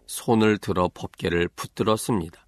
손을 0.07 0.59
들어 0.59 0.90
법계를 0.92 1.48
붙들었습니다. 1.48 2.47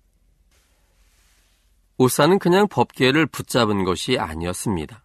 우사는 2.00 2.38
그냥 2.38 2.66
법계를 2.66 3.26
붙잡은 3.26 3.84
것이 3.84 4.18
아니었습니다. 4.18 5.04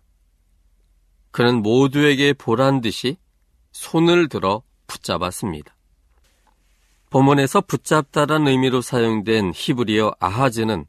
그는 1.31 1.61
모두에게 1.61 2.31
보란 2.31 2.79
듯이 2.79 3.17
손을 3.73 4.29
들어 4.29 4.63
붙잡았습니다. 4.87 5.75
본문에서 7.09 7.59
붙잡다란 7.59 8.47
의미로 8.47 8.79
사용된 8.79 9.51
히브리어 9.53 10.15
아하즈는 10.21 10.85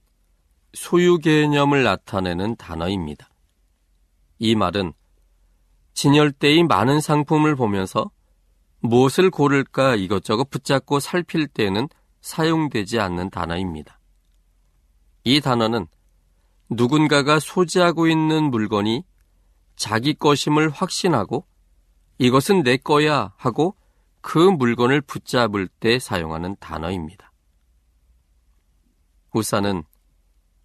소유 0.75 1.19
개념을 1.19 1.83
나타내는 1.83 2.55
단어입니다. 2.55 3.29
이 4.38 4.55
말은 4.55 4.92
진열대의 5.95 6.62
많은 6.62 7.01
상품을 7.01 7.57
보면서 7.57 8.12
무엇을 8.79 9.31
고를까 9.31 9.97
이것저것 9.97 10.51
붙잡고 10.51 11.01
살필 11.01 11.49
때는 11.49 11.88
사용되지 12.21 13.01
않는 13.01 13.31
단어입니다. 13.31 13.96
이 15.27 15.41
단어는 15.41 15.89
누군가가 16.71 17.41
소지하고 17.41 18.07
있는 18.07 18.45
물건이 18.45 19.03
자기 19.75 20.15
것임을 20.15 20.71
확신하고 20.71 21.45
이것은 22.19 22.62
내 22.62 22.77
거야 22.77 23.35
하고 23.37 23.75
그 24.21 24.39
물건을 24.39 25.01
붙잡을 25.01 25.67
때 25.67 25.99
사용하는 25.99 26.55
단어입니다. 26.61 27.33
우사는 29.33 29.83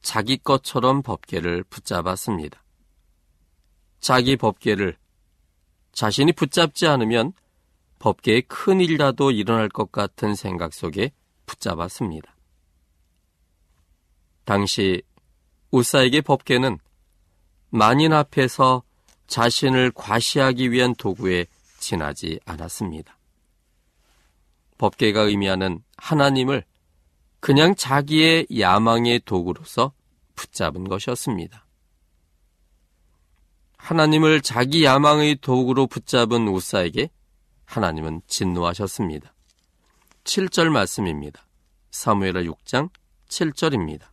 자기 0.03 0.37
것처럼 0.37 1.01
법계를 1.01 1.63
붙잡았습니다. 1.63 2.63
자기 3.99 4.37
법계를 4.37 4.95
자신이 5.91 6.33
붙잡지 6.33 6.85
않으면 6.85 7.33
법계에 7.97 8.41
큰 8.41 8.79
일이라도 8.79 9.31
일어날 9.31 9.69
것 9.69 9.91
같은 9.91 10.35
생각 10.35 10.75
속에 10.75 11.13
붙잡았습니다. 11.47 12.35
당시 14.43 15.01
우사에게 15.71 16.21
법계는 16.21 16.77
만인 17.69 18.13
앞에서 18.13 18.83
자신을 19.27 19.91
과시하기 19.95 20.71
위한 20.71 20.93
도구에 20.95 21.45
지나지 21.79 22.39
않았습니다. 22.45 23.17
법계가 24.77 25.21
의미하는 25.21 25.83
하나님을 25.97 26.65
그냥 27.39 27.75
자기의 27.75 28.47
야망의 28.59 29.21
도구로서 29.25 29.93
붙잡은 30.35 30.87
것이었습니다. 30.87 31.65
하나님을 33.77 34.41
자기 34.41 34.83
야망의 34.83 35.37
도구로 35.41 35.87
붙잡은 35.87 36.47
우사에게 36.47 37.09
하나님은 37.65 38.21
진노하셨습니다. 38.27 39.33
7절 40.23 40.69
말씀입니다. 40.69 41.47
사무엘하 41.89 42.43
6장 42.43 42.89
7절입니다. 43.27 44.10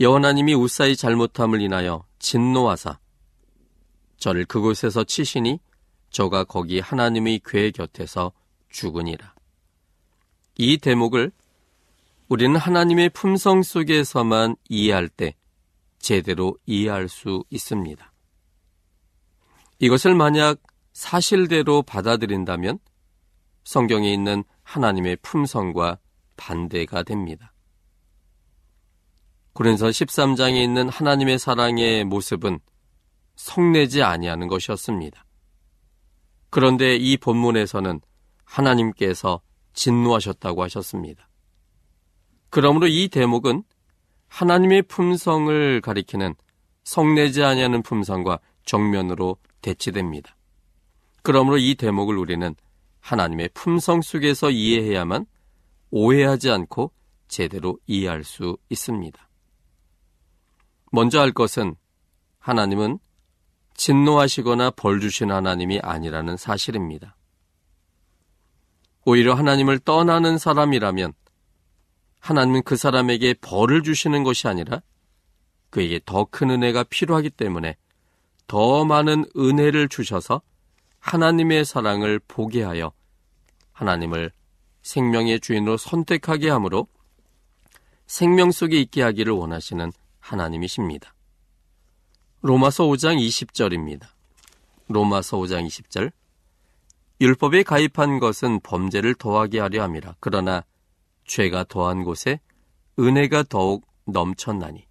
여호나님이 0.00 0.54
우사의 0.54 0.96
잘못함을 0.96 1.60
인하여 1.60 2.04
진노하사 2.18 2.98
저를 4.18 4.44
그곳에서 4.44 5.04
치시니 5.04 5.60
저가 6.10 6.44
거기 6.44 6.80
하나님의 6.80 7.40
궤 7.44 7.70
곁에서 7.70 8.32
죽으니라. 8.70 9.34
이 10.56 10.78
대목을 10.78 11.30
우리는 12.28 12.56
하나님의 12.56 13.10
품성 13.10 13.62
속에서만 13.62 14.56
이해할 14.68 15.08
때 15.08 15.36
제대로 15.98 16.58
이해할 16.66 17.08
수 17.08 17.44
있습니다. 17.50 18.12
이것을 19.78 20.14
만약 20.14 20.60
사실대로 20.92 21.82
받아들인다면 21.82 22.78
성경에 23.64 24.12
있는 24.12 24.44
하나님의 24.62 25.16
품성과 25.22 25.98
반대가 26.36 27.02
됩니다. 27.02 27.53
고린서 29.54 29.86
13장에 29.86 30.56
있는 30.56 30.88
하나님의 30.88 31.38
사랑의 31.38 32.04
모습은 32.04 32.58
성내지 33.36 34.02
아니하는 34.02 34.48
것이었습니다. 34.48 35.24
그런데 36.50 36.96
이 36.96 37.16
본문에서는 37.16 38.00
하나님께서 38.44 39.40
진노하셨다고 39.72 40.62
하셨습니다. 40.64 41.28
그러므로 42.50 42.88
이 42.88 43.08
대목은 43.08 43.62
하나님의 44.26 44.82
품성을 44.82 45.80
가리키는 45.80 46.34
성내지 46.82 47.44
아니하는 47.44 47.82
품성과 47.82 48.40
정면으로 48.64 49.36
대치됩니다. 49.62 50.36
그러므로 51.22 51.58
이 51.58 51.76
대목을 51.76 52.18
우리는 52.18 52.56
하나님의 52.98 53.50
품성 53.54 54.02
속에서 54.02 54.50
이해해야만 54.50 55.26
오해하지 55.90 56.50
않고 56.50 56.90
제대로 57.28 57.78
이해할 57.86 58.24
수 58.24 58.56
있습니다. 58.68 59.23
먼저 60.94 61.18
할 61.20 61.32
것은 61.32 61.74
하나님은 62.38 63.00
진노하시거나 63.74 64.70
벌 64.70 65.00
주신 65.00 65.32
하나님이 65.32 65.80
아니라는 65.80 66.36
사실입니다. 66.36 67.16
오히려 69.04 69.34
하나님을 69.34 69.80
떠나는 69.80 70.38
사람이라면 70.38 71.12
하나님은 72.20 72.62
그 72.62 72.76
사람에게 72.76 73.34
벌을 73.40 73.82
주시는 73.82 74.22
것이 74.22 74.46
아니라 74.46 74.82
그에게 75.70 75.98
더 76.06 76.26
큰 76.26 76.50
은혜가 76.50 76.84
필요하기 76.84 77.30
때문에 77.30 77.76
더 78.46 78.84
많은 78.84 79.24
은혜를 79.36 79.88
주셔서 79.88 80.42
하나님의 81.00 81.64
사랑을 81.64 82.20
보게 82.20 82.62
하여 82.62 82.92
하나님을 83.72 84.30
생명의 84.82 85.40
주인으로 85.40 85.76
선택하게 85.76 86.50
하므로 86.50 86.86
생명 88.06 88.52
속에 88.52 88.80
있게 88.80 89.02
하기를 89.02 89.32
원하시는 89.32 89.90
하나님이십니다. 90.24 91.14
로마서 92.40 92.84
5장 92.84 93.16
20절입니다. 93.18 94.06
로마서 94.88 95.36
5장 95.36 95.66
20절 95.66 96.12
율법에 97.20 97.62
가입한 97.62 98.18
것은 98.20 98.60
범죄를 98.60 99.14
더하게 99.14 99.60
하려 99.60 99.82
함이라. 99.82 100.16
그러나 100.20 100.64
죄가 101.26 101.64
더한 101.64 102.04
곳에 102.04 102.40
은혜가 102.98 103.44
더욱 103.44 103.86
넘쳤나니. 104.06 104.86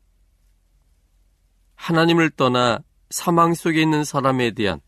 하나님을 1.76 2.30
떠나 2.32 2.80
사망 3.10 3.54
속에 3.54 3.82
있는 3.82 4.04
사람에 4.04 4.52
대한 4.52 4.82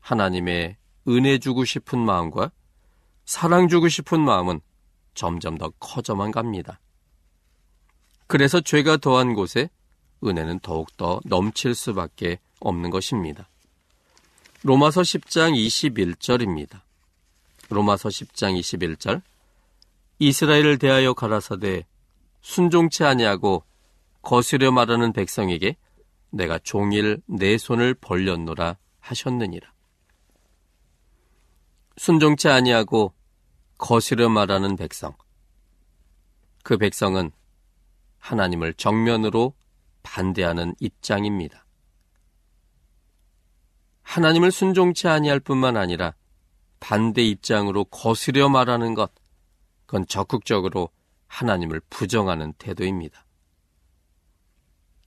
하나님의 0.00 0.76
은혜 1.08 1.38
주고 1.38 1.64
싶은 1.64 1.98
마음과 1.98 2.50
사랑 3.24 3.68
주고 3.68 3.88
싶은 3.88 4.20
마음은 4.20 4.60
점점 5.14 5.56
더 5.56 5.70
커져만 5.78 6.30
갑니다. 6.30 6.80
그래서 8.26 8.60
죄가 8.60 8.96
더한 8.98 9.34
곳에 9.34 9.70
은혜는 10.24 10.60
더욱더 10.60 11.20
넘칠 11.24 11.74
수밖에 11.74 12.38
없는 12.60 12.90
것입니다. 12.90 13.48
로마서 14.62 15.02
10장 15.02 15.54
21절입니다. 15.54 16.80
로마서 17.68 18.08
10장 18.08 18.58
21절 18.58 19.22
이스라엘을 20.18 20.78
대하여 20.78 21.14
가라사대 21.14 21.86
순종치 22.40 23.04
아니하고 23.04 23.64
거스려 24.22 24.72
말하는 24.72 25.12
백성에게 25.12 25.76
내가 26.30 26.58
종일 26.58 27.22
내 27.26 27.58
손을 27.58 27.94
벌렸노라 27.94 28.76
하셨느니라. 29.00 29.72
순종치 31.96 32.48
아니하고 32.48 33.14
거스려 33.78 34.28
말하는 34.28 34.76
백성. 34.76 35.14
그 36.62 36.76
백성은 36.76 37.30
하나님을 38.26 38.74
정면으로 38.74 39.54
반대하는 40.02 40.74
입장입니다. 40.80 41.64
하나님을 44.02 44.50
순종치 44.50 45.06
아니할 45.06 45.38
뿐만 45.38 45.76
아니라 45.76 46.14
반대 46.80 47.22
입장으로 47.22 47.84
거스려 47.84 48.48
말하는 48.48 48.94
것, 48.94 49.12
그건 49.86 50.06
적극적으로 50.08 50.90
하나님을 51.28 51.80
부정하는 51.88 52.52
태도입니다. 52.54 53.24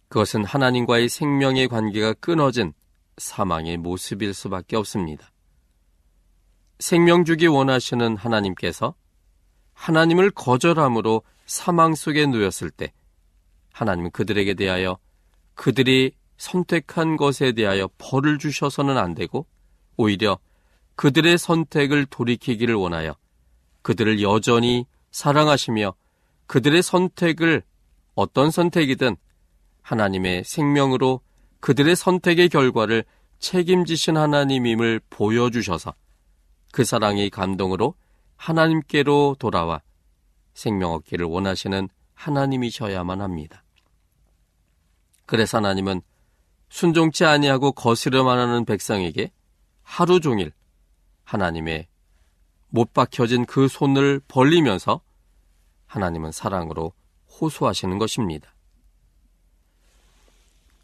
그것은 0.08 0.46
하나님과의 0.46 1.10
생명의 1.10 1.68
관계가 1.68 2.14
끊어진 2.14 2.74
사망의 3.18 3.78
모습일 3.78 4.34
수밖에 4.34 4.78
없습니다. 4.78 5.32
생명 6.80 7.26
주기 7.26 7.48
원하시는 7.48 8.16
하나님께서 8.16 8.96
하나님을 9.74 10.32
거절함으로 10.32 11.24
사망 11.46 11.96
속에 11.96 12.26
놓였을 12.26 12.70
때 12.70 12.94
하나님은 13.72 14.12
그들에게 14.12 14.54
대하여 14.54 14.98
그들이 15.56 16.14
선택한 16.38 17.18
것에 17.18 17.52
대하여 17.52 17.90
벌을 17.98 18.38
주셔서는 18.38 18.98
안 18.98 19.14
되고 19.14 19.46
오히려 19.98 20.40
그들의 20.96 21.38
선택을 21.38 22.06
돌이키기를 22.06 22.76
원하여 22.76 23.16
그들을 23.82 24.22
여전히 24.22 24.86
사랑하시며 25.12 25.94
그들의 26.48 26.82
선택을 26.82 27.64
어떤 28.16 28.52
선택이든 28.52 29.16
하나님의 29.82 30.44
생명으로 30.44 31.22
그들의 31.60 31.96
선택의 31.96 32.50
결과를 32.50 33.04
책임지신 33.40 34.18
하나님임을 34.18 35.02
보여주셔서 35.10 35.94
그 36.72 36.84
사랑의 36.84 37.30
감동으로 37.30 37.96
하나님께로 38.36 39.38
돌아와 39.40 39.82
생명 40.54 40.94
얻기를 40.94 41.26
원하시는 41.26 41.90
하나님이셔야만 42.20 43.22
합니다. 43.22 43.64
그래서 45.26 45.58
하나님은 45.58 46.02
순종치 46.68 47.24
아니하고 47.24 47.72
거스려만 47.72 48.38
하는 48.38 48.66
백성에게 48.66 49.32
하루 49.84 50.20
종일 50.20 50.52
하나님의 51.24 51.88
못 52.68 52.94
박혀진 52.94 53.46
그 53.46 53.68
손을 53.68 54.22
벌리면서 54.28 55.02
하나님은 55.88 56.32
사랑으로 56.32 56.92
호소하시는 57.40 57.98
것입니다. 57.98 58.54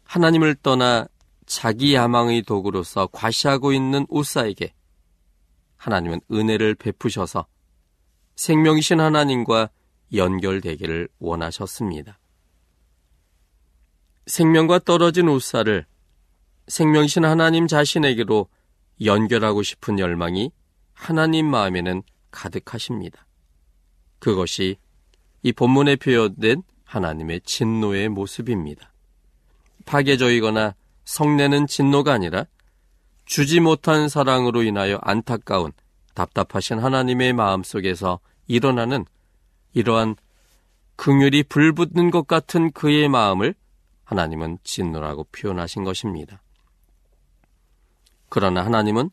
하나님을 0.04 0.54
떠나 0.56 1.06
자기 1.44 1.94
야망의 1.94 2.42
도구로서 2.42 3.08
과시하고 3.12 3.72
있는 3.72 4.06
우사에게 4.08 4.72
하나님은 5.76 6.20
은혜를 6.32 6.76
베푸셔서 6.76 7.46
생명이신 8.36 9.00
하나님과 9.00 9.70
연결되기를 10.14 11.08
원하셨습니다. 11.18 12.18
생명과 14.26 14.80
떨어진 14.80 15.28
우사를 15.28 15.86
생명신 16.68 17.24
하나님 17.24 17.66
자신에게로 17.66 18.48
연결하고 19.04 19.62
싶은 19.62 19.98
열망이 19.98 20.50
하나님 20.92 21.46
마음에는 21.46 22.02
가득하십니다. 22.30 23.26
그것이 24.18 24.76
이 25.42 25.52
본문에 25.52 25.96
표현된 25.96 26.62
하나님의 26.84 27.42
진노의 27.42 28.08
모습입니다. 28.08 28.92
파괴적이거나 29.84 30.74
성내는 31.04 31.66
진노가 31.66 32.12
아니라 32.12 32.46
주지 33.26 33.60
못한 33.60 34.08
사랑으로 34.08 34.62
인하여 34.62 34.98
안타까운 35.02 35.72
답답하신 36.14 36.78
하나님의 36.78 37.32
마음 37.32 37.62
속에서 37.62 38.18
일어나는 38.48 39.04
이러한 39.76 40.16
긍휼이 40.96 41.42
불붙는 41.42 42.10
것 42.10 42.26
같은 42.26 42.72
그의 42.72 43.10
마음을 43.10 43.54
하나님은 44.04 44.58
진노라고 44.64 45.24
표현하신 45.24 45.84
것입니다. 45.84 46.42
그러나 48.30 48.64
하나님은 48.64 49.10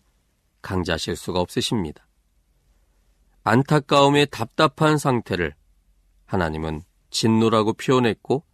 강자실 0.62 1.18
수가 1.18 1.42
없으십니다. 1.42 2.08
안타까움의 3.44 4.28
답답한 4.32 4.98
상태를 4.98 5.54
하나님은 6.28 6.84
진노라고 7.10 7.74
표현했고 7.74 8.46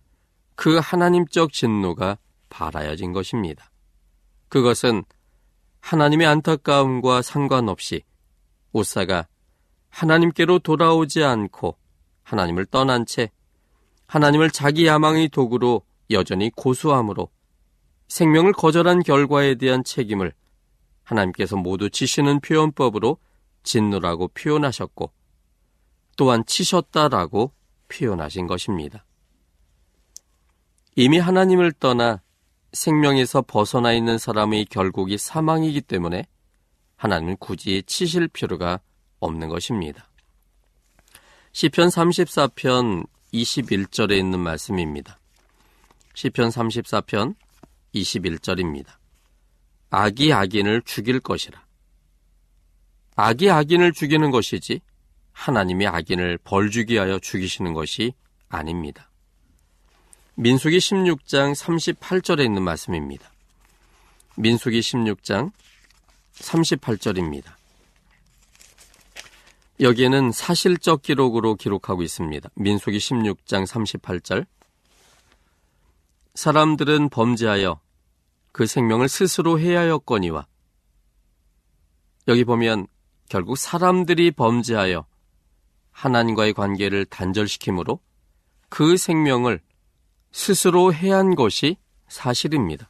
그 0.55 0.79
하나님적 0.79 1.53
진노가 1.53 2.17
바라여진 2.49 3.13
것입니다. 3.13 3.69
그것은 4.47 5.03
하나님의 5.81 6.25
안타까움과 6.25 7.21
상관없이 7.21 8.01
우사가 8.73 9.27
하나님께로 9.89 10.57
돌아오지 10.57 11.23
않고 11.23 11.77
하나님을 12.29 12.67
떠난 12.67 13.07
채 13.07 13.31
하나님을 14.05 14.51
자기 14.51 14.85
야망의 14.85 15.29
도구로 15.29 15.81
여전히 16.11 16.51
고수함으로 16.55 17.29
생명을 18.07 18.53
거절한 18.53 19.01
결과에 19.01 19.55
대한 19.55 19.83
책임을 19.83 20.33
하나님께서 21.03 21.55
모두 21.55 21.89
지시는 21.89 22.39
표현법으로 22.41 23.17
진노라고 23.63 24.29
표현하셨고 24.29 25.11
또한 26.17 26.45
치셨다라고 26.45 27.51
표현하신 27.87 28.45
것입니다. 28.45 29.05
이미 30.95 31.17
하나님을 31.17 31.71
떠나 31.73 32.21
생명에서 32.73 33.41
벗어나 33.41 33.93
있는 33.93 34.19
사람의 34.19 34.65
결국이 34.65 35.17
사망이기 35.17 35.81
때문에 35.81 36.25
하나님은 36.97 37.37
굳이 37.39 37.81
치실 37.87 38.27
필요가 38.27 38.81
없는 39.19 39.49
것입니다. 39.49 40.08
시편 41.59 41.89
34편 41.89 43.05
21절에 43.33 44.17
있는 44.17 44.39
말씀입니다. 44.39 45.19
시편 46.13 46.47
34편 46.51 47.35
21절입니다. 47.93 48.87
악이 49.89 50.31
악인을 50.31 50.83
죽일 50.83 51.19
것이라. 51.19 51.61
악이 53.17 53.49
악인을 53.49 53.91
죽이는 53.91 54.31
것이지 54.31 54.79
하나님이 55.33 55.85
악인을 55.87 56.37
벌주기 56.45 56.95
하여 56.95 57.19
죽이시는 57.19 57.73
것이 57.73 58.13
아닙니다. 58.47 59.09
민수기 60.35 60.77
16장 60.77 61.53
38절에 61.53 62.45
있는 62.45 62.61
말씀입니다. 62.61 63.29
민수기 64.37 64.79
16장 64.79 65.51
38절입니다. 66.35 67.58
여기에는 69.79 70.31
사실적 70.31 71.01
기록으로 71.01 71.55
기록하고 71.55 72.03
있습니다. 72.03 72.49
민수기 72.55 72.97
16장 72.97 73.65
38절. 73.65 74.45
사람들은 76.35 77.09
범죄하여 77.09 77.79
그 78.51 78.65
생명을 78.65 79.07
스스로 79.07 79.59
해하였거니와 79.59 80.45
여기 82.27 82.43
보면 82.43 82.87
결국 83.29 83.57
사람들이 83.57 84.31
범죄하여 84.31 85.05
하나님과의 85.91 86.53
관계를 86.53 87.05
단절시키므로 87.05 87.99
그 88.69 88.97
생명을 88.97 89.61
스스로 90.31 90.93
해한 90.93 91.35
것이 91.35 91.77
사실입니다. 92.07 92.89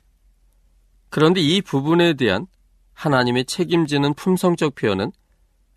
그런데 1.09 1.41
이 1.41 1.61
부분에 1.61 2.13
대한 2.13 2.47
하나님의 2.93 3.45
책임지는 3.45 4.13
품성적 4.13 4.75
표현은 4.75 5.11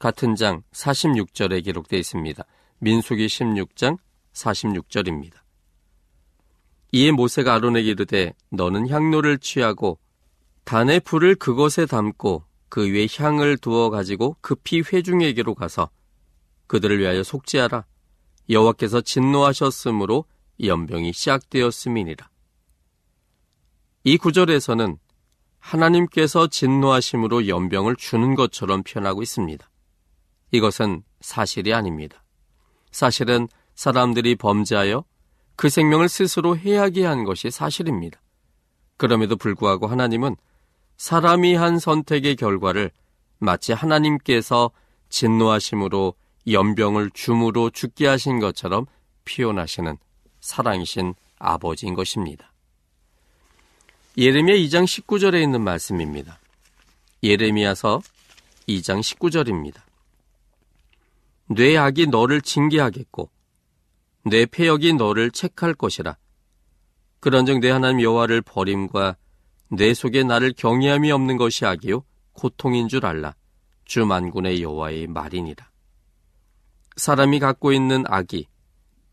같은 0.02 0.34
장 0.34 0.64
46절에 0.72 1.62
기록되어 1.62 1.96
있습니다. 2.00 2.44
민수기 2.80 3.28
16장 3.28 3.98
46절입니다. 4.32 5.34
이에 6.90 7.12
모세가 7.12 7.54
아론에게 7.54 7.90
이르되 7.90 8.34
너는 8.50 8.88
향로를 8.88 9.38
취하고 9.38 10.00
단의 10.64 10.98
불을 10.98 11.36
그것에 11.36 11.86
담고 11.86 12.42
그 12.68 12.84
위에 12.90 13.06
향을 13.16 13.58
두어 13.58 13.90
가지고 13.90 14.36
급히 14.40 14.80
회중에게로 14.80 15.54
가서 15.54 15.88
그들을 16.66 16.98
위하여 16.98 17.22
속죄하라. 17.22 17.84
여호와께서 18.50 19.02
진노하셨으므로 19.02 20.24
연병이 20.64 21.12
시작되었음이니라. 21.12 22.28
이 24.02 24.18
구절에서는 24.18 24.98
하나님께서 25.60 26.48
진노하심으로 26.48 27.46
연병을 27.46 27.94
주는 27.94 28.34
것처럼 28.34 28.82
표현하고 28.82 29.22
있습니다. 29.22 29.68
이것은 30.52 31.02
사실이 31.20 31.74
아닙니다. 31.74 32.22
사실은 32.90 33.48
사람들이 33.74 34.36
범죄하여 34.36 35.04
그 35.56 35.68
생명을 35.68 36.08
스스로 36.08 36.56
해하게 36.56 37.04
한 37.04 37.24
것이 37.24 37.50
사실입니다. 37.50 38.20
그럼에도 38.96 39.36
불구하고 39.36 39.86
하나님은 39.86 40.36
사람이 40.96 41.54
한 41.54 41.78
선택의 41.78 42.36
결과를 42.36 42.90
마치 43.38 43.72
하나님께서 43.72 44.70
진노하심으로 45.08 46.14
연병을 46.48 47.10
줌으로 47.12 47.70
죽게 47.70 48.06
하신 48.06 48.38
것처럼 48.38 48.86
표현하시는 49.24 49.96
사랑이신 50.40 51.14
아버지인 51.38 51.94
것입니다. 51.94 52.52
예레미야 54.16 54.56
2장 54.56 54.84
19절에 54.84 55.42
있는 55.42 55.62
말씀입니다. 55.62 56.38
예레미야서 57.22 58.00
2장 58.68 59.00
19절입니다. 59.00 59.80
뇌 61.48 61.76
악이 61.76 62.06
너를 62.06 62.40
징계하겠고 62.40 63.30
내 64.24 64.46
폐역이 64.46 64.94
너를 64.94 65.30
책할 65.30 65.74
것이라. 65.74 66.16
그런즉 67.20 67.60
내 67.60 67.70
하나님 67.70 68.00
여호와를 68.02 68.42
버림과 68.42 69.16
내 69.68 69.94
속에 69.94 70.22
나를 70.22 70.52
경외함이 70.56 71.10
없는 71.10 71.36
것이 71.36 71.64
악이요 71.64 72.04
고통인 72.32 72.88
줄 72.88 73.06
알라. 73.06 73.34
주 73.84 74.06
만군의 74.06 74.62
여호와의 74.62 75.06
말이니라. 75.08 75.70
사람이 76.96 77.38
갖고 77.40 77.72
있는 77.72 78.04
악이 78.06 78.46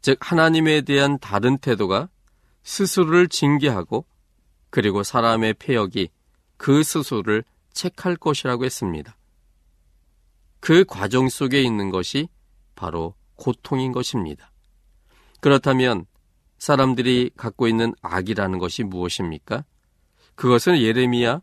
즉 0.02 0.18
하나님에 0.22 0.82
대한 0.82 1.18
다른 1.20 1.58
태도가 1.58 2.10
스스로를 2.64 3.28
징계하고 3.28 4.06
그리고 4.70 5.04
사람의 5.04 5.56
폐역이 5.56 6.10
그 6.58 6.84
스스로를 6.84 7.44
책할 7.74 8.16
것이라고 8.16 8.66
했습니다. 8.66 9.16
그 10.60 10.84
과정 10.86 11.30
속에 11.30 11.62
있는 11.62 11.90
것이 11.90 12.28
바로 12.76 13.16
고통인 13.36 13.92
것입니다. 13.92 14.52
그렇다면 15.40 16.06
사람들이 16.58 17.32
갖고 17.38 17.68
있는 17.68 17.94
악이라는 18.02 18.60
것이 18.60 18.84
무엇입니까? 18.84 19.64
그것은 20.36 20.80
예레미야 20.80 21.42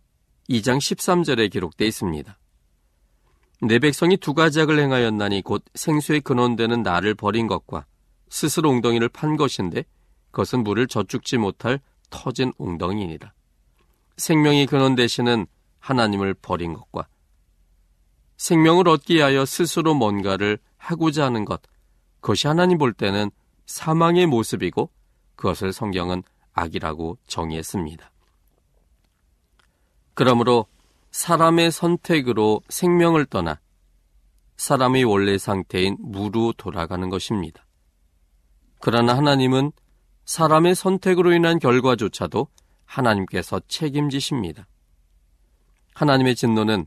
2장 0.49 0.79
13절에 0.79 1.51
기록되어 1.51 1.89
있습니다. 1.89 2.39
내 3.63 3.79
백성이 3.79 4.19
두 4.19 4.35
가지 4.35 4.61
악을 4.61 4.79
행하였나니 4.79 5.43
곧 5.43 5.65
생수의 5.75 6.21
근원되는 6.21 6.83
나를 6.83 7.15
버린 7.15 7.47
것과 7.47 7.87
스스로 8.29 8.71
웅덩이를 8.71 9.09
판 9.09 9.37
것인데 9.37 9.85
그것은 10.31 10.63
물을 10.63 10.87
저축지 10.87 11.39
못할 11.39 11.81
터진 12.11 12.53
웅덩이니라. 12.59 13.33
생명의 14.19 14.67
근원 14.67 14.95
되시는 14.95 15.47
하나님을 15.79 16.35
버린 16.35 16.75
것과 16.75 17.09
생명을 18.37 18.89
얻기 18.89 19.17
위하여 19.17 19.45
스스로 19.45 19.95
뭔가를 19.95 20.59
하고자 20.77 21.25
하는 21.25 21.45
것, 21.45 21.61
그것이 22.21 22.47
하나님 22.47 22.79
볼 22.79 22.93
때는 22.93 23.31
사망의 23.67 24.27
모습이고 24.27 24.91
그것을 25.37 25.73
성경은 25.73 26.23
악이라고 26.53 27.19
정의했습니다. 27.27 28.11
그러므로 30.15 30.67
사람의 31.11 31.71
선택으로 31.71 32.63
생명을 32.69 33.27
떠나 33.27 33.61
사람의 34.57 35.05
원래 35.05 35.37
상태인 35.39 35.97
무로 36.01 36.55
돌아가는 36.57 37.09
것입니다. 37.11 37.67
그러나 38.81 39.17
하나님은 39.17 39.73
사람의 40.25 40.75
선택으로 40.75 41.33
인한 41.33 41.59
결과조차도 41.59 42.49
하나님께서 42.85 43.61
책임지십니다. 43.69 44.67
하나님의 45.95 46.35
진노는 46.35 46.87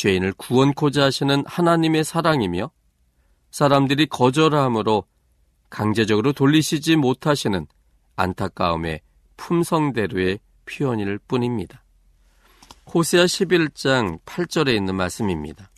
죄인을 0.00 0.32
구원코자 0.32 1.04
하시는 1.04 1.44
하나님의 1.46 2.04
사랑이며 2.04 2.70
사람들이 3.50 4.06
거절함으로 4.06 5.04
강제적으로 5.68 6.32
돌리시지 6.32 6.96
못하시는 6.96 7.66
안타까움의 8.16 9.02
품성대로의 9.36 10.38
표현일 10.64 11.18
뿐입니다. 11.28 11.84
호세아 12.94 13.26
11장 13.26 14.22
8절에 14.24 14.74
있는 14.74 14.94
말씀입니다. 14.94 15.70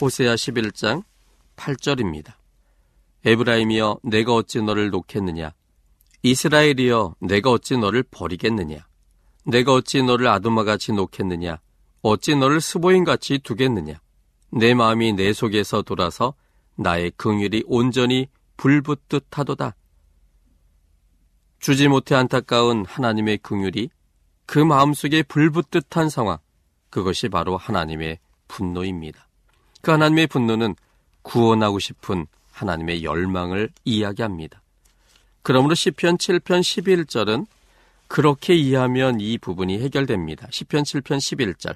호세아 0.00 0.34
11장 0.34 1.04
8절입니다. 1.56 2.32
에브라임이여 3.26 3.98
내가 4.04 4.34
어찌 4.34 4.62
너를 4.62 4.88
놓겠느냐 4.88 5.52
이스라엘이여 6.22 7.16
내가 7.20 7.50
어찌 7.50 7.76
너를 7.76 8.02
버리겠느냐 8.02 8.86
내가 9.44 9.74
어찌 9.74 10.02
너를 10.02 10.26
아두마같이 10.28 10.92
놓겠느냐 10.92 11.60
어찌 12.08 12.36
너를 12.36 12.60
스보인같이 12.60 13.40
두겠느냐 13.40 14.00
내 14.52 14.74
마음이 14.74 15.14
내 15.14 15.32
속에서 15.32 15.82
돌아서 15.82 16.34
나의 16.76 17.10
긍휼이 17.16 17.64
온전히 17.66 18.28
불붙듯 18.56 19.26
하도다. 19.36 19.74
주지 21.58 21.88
못해 21.88 22.14
안타까운 22.14 22.84
하나님의 22.86 23.38
긍휼이 23.38 23.90
그 24.46 24.60
마음속에 24.60 25.24
불붙듯한 25.24 26.08
상황, 26.08 26.38
그것이 26.90 27.28
바로 27.28 27.56
하나님의 27.56 28.20
분노입니다. 28.46 29.26
그 29.80 29.90
하나님의 29.90 30.28
분노는 30.28 30.76
구원하고 31.22 31.80
싶은 31.80 32.28
하나님의 32.52 33.02
열망을 33.02 33.70
이야기합니다. 33.84 34.62
그러므로 35.42 35.74
시편 35.74 36.18
7편 36.18 36.60
11절은 36.60 37.46
그렇게 38.06 38.54
이해하면 38.54 39.20
이 39.20 39.38
부분이 39.38 39.80
해결됩니다. 39.80 40.46
시편 40.52 40.84
7편 40.84 41.16
11절. 41.18 41.74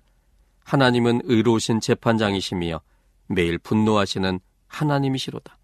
하나님은 0.64 1.22
의로우신 1.24 1.80
재판장이시며 1.80 2.80
매일 3.26 3.58
분노하시는 3.58 4.40
하나님이시로다. 4.68 5.58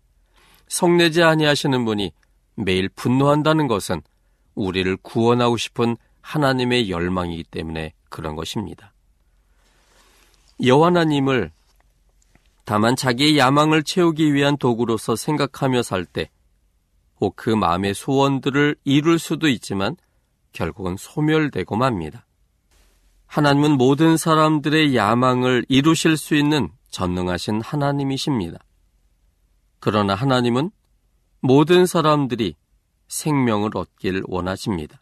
성내지 0.69 1.23
아니하시는 1.23 1.85
분이 1.85 2.13
매일 2.57 2.89
분노한다는 2.89 3.69
것은 3.69 4.03
우리를 4.55 4.97
구원하고 4.99 5.57
싶은 5.57 5.97
하나님의 6.23 6.91
열망이기 6.91 7.45
때문에 7.45 7.93
그런 8.09 8.35
것입니다. 8.35 8.93
여호와나님을 10.65 11.53
다만 12.65 12.97
자기의 12.97 13.39
야망을 13.39 13.85
채우기 13.85 14.35
위한 14.35 14.57
도구로서 14.57 15.15
생각하며 15.15 15.83
살 15.83 16.05
때, 16.05 16.31
혹 17.21 17.37
그 17.37 17.51
마음의 17.51 17.95
소원들을 17.95 18.77
이룰 18.85 19.19
수도 19.19 19.49
있지만 19.49 19.97
결국은 20.53 20.97
소멸되고 20.99 21.77
맙니다. 21.77 22.26
하나님은 23.27 23.73
모든 23.73 24.17
사람들의 24.17 24.97
야망을 24.97 25.67
이루실 25.69 26.17
수 26.17 26.35
있는 26.35 26.71
전능하신 26.91 27.61
하나님이십니다. 27.61 28.59
그러나 29.81 30.15
하나님은 30.15 30.71
모든 31.41 31.87
사람들이 31.87 32.55
생명을 33.09 33.77
얻길 33.77 34.23
원하십니다. 34.27 35.01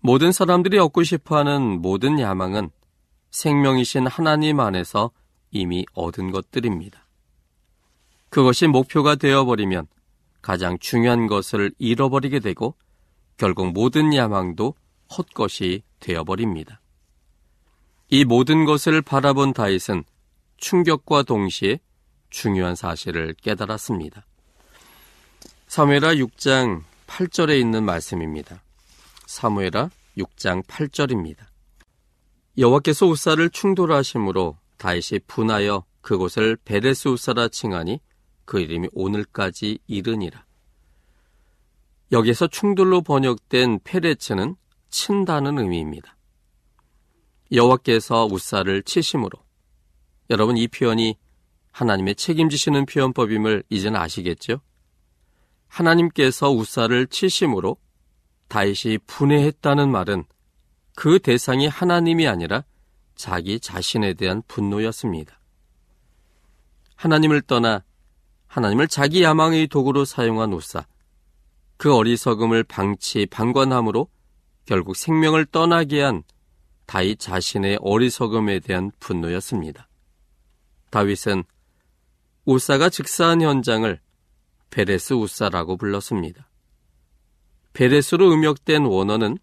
모든 0.00 0.32
사람들이 0.32 0.78
얻고 0.78 1.04
싶어 1.04 1.36
하는 1.36 1.80
모든 1.80 2.18
야망은 2.18 2.70
생명이신 3.30 4.06
하나님 4.08 4.60
안에서 4.60 5.10
이미 5.52 5.86
얻은 5.94 6.32
것들입니다. 6.32 7.06
그것이 8.28 8.66
목표가 8.66 9.14
되어버리면 9.14 9.86
가장 10.40 10.78
중요한 10.78 11.28
것을 11.28 11.72
잃어버리게 11.78 12.40
되고 12.40 12.74
결국 13.36 13.72
모든 13.72 14.14
야망도 14.14 14.74
헛것이 15.16 15.82
되어버립니다. 16.00 16.81
이 18.14 18.26
모든 18.26 18.66
것을 18.66 19.00
바라본 19.00 19.54
다윗은 19.54 20.04
충격과 20.58 21.22
동시에 21.22 21.80
중요한 22.28 22.74
사실을 22.74 23.34
깨달았습니다. 23.40 24.26
사무엘하 25.66 26.16
6장 26.16 26.82
8절에 27.06 27.58
있는 27.58 27.84
말씀입니다. 27.84 28.62
사무엘하 29.24 29.88
6장 30.18 30.62
8절입니다. 30.66 31.38
여호와께서 32.58 33.06
우사를 33.06 33.48
충돌하심으로 33.48 34.58
다윗이 34.76 35.20
분하여 35.26 35.86
그곳을 36.02 36.58
베레스 36.66 37.08
우사라 37.08 37.48
칭하니 37.48 37.98
그 38.44 38.60
이름이 38.60 38.88
오늘까지 38.92 39.78
이르니라. 39.86 40.44
여기서 42.12 42.48
충돌로 42.48 43.00
번역된 43.00 43.80
페레츠는 43.84 44.56
친다는 44.90 45.56
의미입니다. 45.56 46.14
여호와께서 47.52 48.26
우사를 48.26 48.82
치심으로 48.82 49.38
여러분 50.30 50.56
이 50.56 50.68
표현이 50.68 51.18
하나님의 51.70 52.14
책임지시는 52.14 52.86
표현법임을 52.86 53.64
이제는 53.68 54.00
아시겠죠? 54.00 54.60
하나님께서 55.68 56.50
우사를 56.50 57.06
치심으로 57.06 57.76
다윗이 58.48 58.98
분해했다는 59.06 59.90
말은 59.90 60.24
그 60.94 61.18
대상이 61.18 61.66
하나님이 61.66 62.26
아니라 62.26 62.64
자기 63.14 63.60
자신에 63.60 64.14
대한 64.14 64.42
분노였습니다. 64.48 65.38
하나님을 66.96 67.42
떠나 67.42 67.82
하나님을 68.46 68.88
자기 68.88 69.22
야망의 69.22 69.68
도구로 69.68 70.04
사용한 70.04 70.52
우사, 70.52 70.86
그 71.78 71.94
어리석음을 71.94 72.64
방치, 72.64 73.26
방관함으로 73.26 74.08
결국 74.66 74.94
생명을 74.96 75.46
떠나게 75.46 76.02
한 76.02 76.22
다윗 76.86 77.18
자신의 77.18 77.78
어리석음에 77.80 78.60
대한 78.60 78.90
분노였습니다. 79.00 79.88
다윗은 80.90 81.44
우사가 82.44 82.88
즉사한 82.90 83.40
현장을 83.40 84.00
베레스 84.70 85.14
우사라고 85.14 85.76
불렀습니다. 85.76 86.48
베레스로 87.72 88.32
음역된 88.32 88.84
원어는 88.84 89.38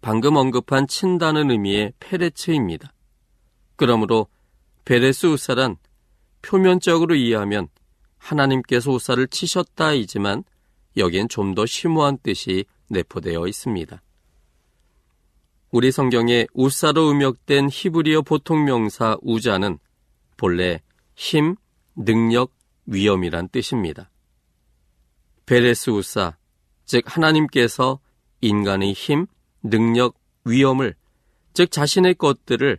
방금 0.00 0.36
언급한 0.36 0.88
친다는 0.88 1.50
의미의 1.50 1.92
페레츠입니다. 2.00 2.92
그러므로 3.76 4.26
베레스 4.84 5.26
우사란 5.26 5.76
표면적으로 6.42 7.14
이해하면 7.14 7.68
하나님께서 8.18 8.90
우사를 8.90 9.26
치셨다이지만 9.28 10.44
여기엔 10.96 11.28
좀 11.28 11.54
더 11.54 11.64
심오한 11.66 12.18
뜻이 12.22 12.64
내포되어 12.88 13.46
있습니다. 13.46 14.02
우리 15.72 15.90
성경에 15.90 16.46
우사로 16.52 17.10
음역된 17.10 17.70
히브리어 17.72 18.20
보통 18.20 18.66
명사 18.66 19.16
우자는 19.22 19.78
본래 20.36 20.82
힘, 21.14 21.56
능력, 21.96 22.52
위험이란 22.84 23.48
뜻입니다. 23.48 24.10
베레스 25.46 25.88
우사, 25.88 26.36
즉 26.84 27.04
하나님께서 27.06 28.00
인간의 28.42 28.92
힘, 28.92 29.26
능력, 29.62 30.14
위험을, 30.44 30.94
즉 31.54 31.70
자신의 31.70 32.16
것들을 32.16 32.78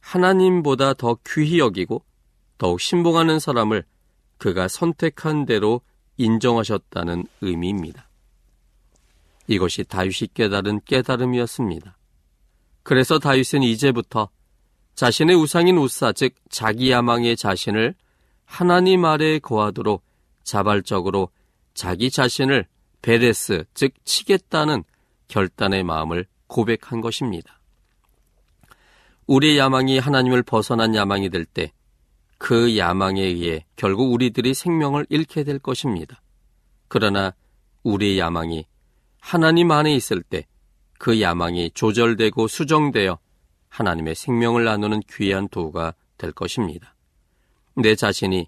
하나님보다 0.00 0.94
더 0.94 1.16
귀히 1.24 1.60
여기고 1.60 2.04
더욱 2.58 2.80
신봉하는 2.80 3.38
사람을 3.38 3.84
그가 4.38 4.66
선택한 4.66 5.46
대로 5.46 5.82
인정하셨다는 6.16 7.26
의미입니다. 7.42 8.08
이것이 9.46 9.84
다윗이 9.84 10.30
깨달은 10.34 10.80
깨달음이었습니다. 10.84 11.96
그래서 12.84 13.18
다윗은 13.18 13.64
이제부터 13.64 14.28
자신의 14.94 15.34
우상인 15.34 15.76
우사, 15.76 16.12
즉 16.12 16.34
자기 16.48 16.92
야망의 16.92 17.36
자신을 17.36 17.96
하나님 18.44 19.04
아래에 19.04 19.40
거하도록 19.40 20.04
자발적으로 20.44 21.30
자기 21.74 22.10
자신을 22.10 22.66
베레스, 23.02 23.64
즉 23.74 23.92
치겠다는 24.04 24.84
결단의 25.26 25.82
마음을 25.82 26.26
고백한 26.46 27.00
것입니다. 27.00 27.58
우리의 29.26 29.58
야망이 29.58 29.98
하나님을 29.98 30.44
벗어난 30.44 30.94
야망이 30.94 31.30
될 31.30 31.44
때 31.46 31.72
그 32.38 32.76
야망에 32.76 33.22
의해 33.22 33.64
결국 33.74 34.12
우리들이 34.12 34.52
생명을 34.52 35.06
잃게 35.08 35.44
될 35.44 35.58
것입니다. 35.58 36.20
그러나 36.88 37.34
우리의 37.84 38.18
야망이 38.18 38.66
하나님 39.18 39.70
안에 39.70 39.94
있을 39.94 40.22
때 40.22 40.46
그 40.98 41.20
야망이 41.20 41.70
조절되고 41.74 42.48
수정되어 42.48 43.18
하나님의 43.68 44.14
생명을 44.14 44.64
나누는 44.64 45.02
귀한 45.10 45.48
도구가 45.48 45.94
될 46.16 46.32
것입니다. 46.32 46.94
내 47.74 47.94
자신이 47.94 48.46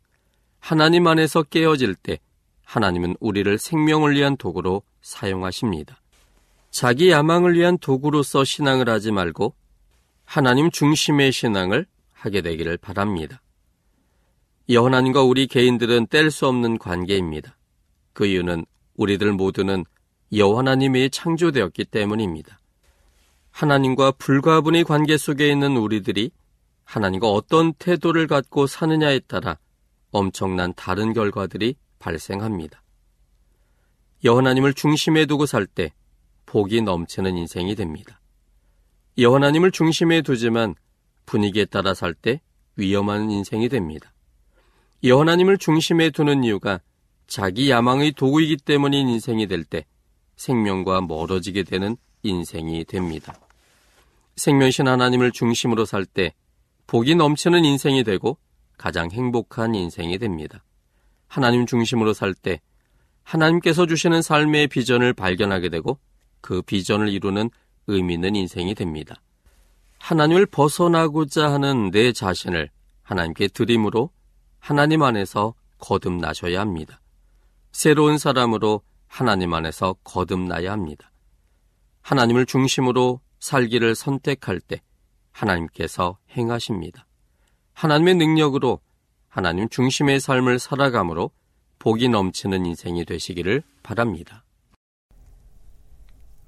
하나님 0.60 1.06
안에서 1.06 1.42
깨어질 1.42 1.94
때 1.94 2.18
하나님은 2.64 3.16
우리를 3.20 3.58
생명을 3.58 4.14
위한 4.14 4.36
도구로 4.36 4.82
사용하십니다. 5.00 6.00
자기 6.70 7.10
야망을 7.10 7.54
위한 7.54 7.78
도구로서 7.78 8.44
신앙을 8.44 8.88
하지 8.88 9.12
말고 9.12 9.54
하나님 10.24 10.70
중심의 10.70 11.32
신앙을 11.32 11.86
하게 12.12 12.42
되기를 12.42 12.76
바랍니다. 12.76 13.40
여호나님과 14.68 15.22
우리 15.22 15.46
개인들은 15.46 16.08
뗄 16.08 16.30
수 16.30 16.46
없는 16.48 16.78
관계입니다. 16.78 17.56
그 18.12 18.26
이유는 18.26 18.66
우리들 18.96 19.32
모두는 19.32 19.84
여호나님이 20.32 21.10
창조되었기 21.10 21.84
때문입니다. 21.84 22.58
하나님과 23.50 24.12
불가분의 24.12 24.84
관계 24.84 25.16
속에 25.16 25.48
있는 25.48 25.76
우리들이 25.76 26.30
하나님과 26.84 27.30
어떤 27.30 27.72
태도를 27.74 28.26
갖고 28.26 28.66
사느냐에 28.66 29.20
따라 29.20 29.58
엄청난 30.10 30.72
다른 30.74 31.12
결과들이 31.12 31.76
발생합니다. 31.98 32.82
여호나님을 34.24 34.74
중심에 34.74 35.26
두고 35.26 35.46
살 35.46 35.66
때 35.66 35.92
복이 36.46 36.82
넘치는 36.82 37.36
인생이 37.36 37.74
됩니다. 37.74 38.20
여호나님을 39.18 39.70
중심에 39.70 40.22
두지만 40.22 40.74
분위기에 41.24 41.64
따라 41.64 41.94
살 41.94 42.14
때 42.14 42.40
위험한 42.76 43.30
인생이 43.30 43.68
됩니다. 43.68 44.12
여호나님을 45.02 45.58
중심에 45.58 46.10
두는 46.10 46.44
이유가 46.44 46.80
자기 47.26 47.70
야망의 47.70 48.12
도구이기 48.12 48.58
때문인 48.58 49.08
인생이 49.08 49.46
될 49.46 49.64
때 49.64 49.86
생명과 50.36 51.02
멀어지게 51.02 51.62
되는 51.64 51.96
인생이 52.22 52.84
됩니다. 52.84 53.34
생명신 54.36 54.88
하나님을 54.88 55.32
중심으로 55.32 55.84
살 55.84 56.04
때 56.04 56.34
복이 56.86 57.14
넘치는 57.14 57.64
인생이 57.64 58.04
되고 58.04 58.38
가장 58.76 59.10
행복한 59.10 59.74
인생이 59.74 60.18
됩니다. 60.18 60.62
하나님 61.26 61.66
중심으로 61.66 62.12
살 62.12 62.34
때 62.34 62.60
하나님께서 63.24 63.86
주시는 63.86 64.22
삶의 64.22 64.68
비전을 64.68 65.12
발견하게 65.12 65.68
되고 65.68 65.98
그 66.40 66.62
비전을 66.62 67.08
이루는 67.08 67.50
의미 67.88 68.14
있는 68.14 68.36
인생이 68.36 68.74
됩니다. 68.74 69.20
하나님을 69.98 70.46
벗어나고자 70.46 71.50
하는 71.50 71.90
내 71.90 72.12
자신을 72.12 72.70
하나님께 73.02 73.48
드림으로 73.48 74.10
하나님 74.60 75.02
안에서 75.02 75.54
거듭나셔야 75.78 76.60
합니다. 76.60 77.00
새로운 77.72 78.18
사람으로 78.18 78.82
하나님 79.08 79.54
안에서 79.54 79.94
거듭나야 80.04 80.72
합니다. 80.72 81.10
하나님을 82.02 82.46
중심으로 82.46 83.20
살기를 83.40 83.94
선택할 83.94 84.60
때 84.60 84.80
하나님께서 85.32 86.18
행하십니다. 86.36 87.06
하나님의 87.74 88.14
능력으로 88.14 88.80
하나님 89.28 89.68
중심의 89.68 90.20
삶을 90.20 90.58
살아감으로 90.58 91.30
복이 91.78 92.08
넘치는 92.08 92.64
인생이 92.64 93.04
되시기를 93.04 93.62
바랍니다. 93.82 94.44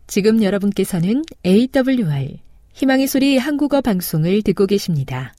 지금 0.07 0.43
여러분께서는 0.43 1.23
AWR 1.45 2.39
희망의 2.73 3.07
소리 3.07 3.37
한국어 3.37 3.81
방송을 3.83 4.43
듣고 4.43 4.67
계십니다. 4.67 5.35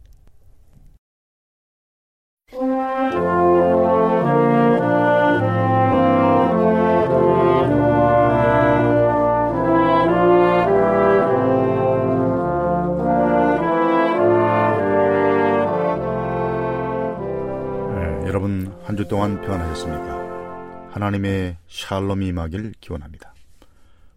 주 18.96 19.08
동안 19.08 19.42
평안하셨습니까? 19.42 20.92
하나님의 20.92 21.58
샬롬이 21.68 22.28
임하길 22.28 22.76
기원합니다. 22.80 23.34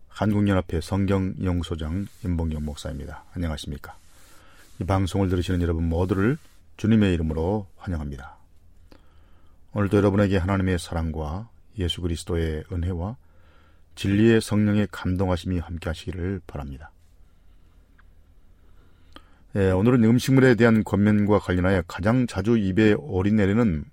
한국연합회 0.08 0.82
성경연구소장 0.82 2.06
임봉경 2.22 2.62
목사입니다. 2.62 3.24
안녕하십니까? 3.32 3.96
이 4.80 4.84
방송을 4.84 5.30
들으시는 5.30 5.62
여러분 5.62 5.88
모두를 5.88 6.36
주님의 6.76 7.14
이름으로 7.14 7.66
환영합니다. 7.78 8.36
오늘도 9.72 9.96
여러분에게 9.96 10.36
하나님의 10.36 10.78
사랑과 10.78 11.48
예수 11.78 12.02
그리스도의 12.02 12.64
은혜와 12.70 13.16
진리의 13.94 14.42
성령의 14.42 14.88
감동하심이 14.92 15.58
함께 15.58 15.88
하시기를 15.88 16.42
바랍니다. 16.46 16.90
예, 19.56 19.70
오늘은 19.70 20.04
음식물에 20.04 20.54
대한 20.54 20.82
권면과 20.82 21.38
관련하여 21.38 21.82
가장 21.86 22.26
자주 22.26 22.58
입에 22.58 22.94
오리내리는 22.94 23.84
예, 23.84 23.91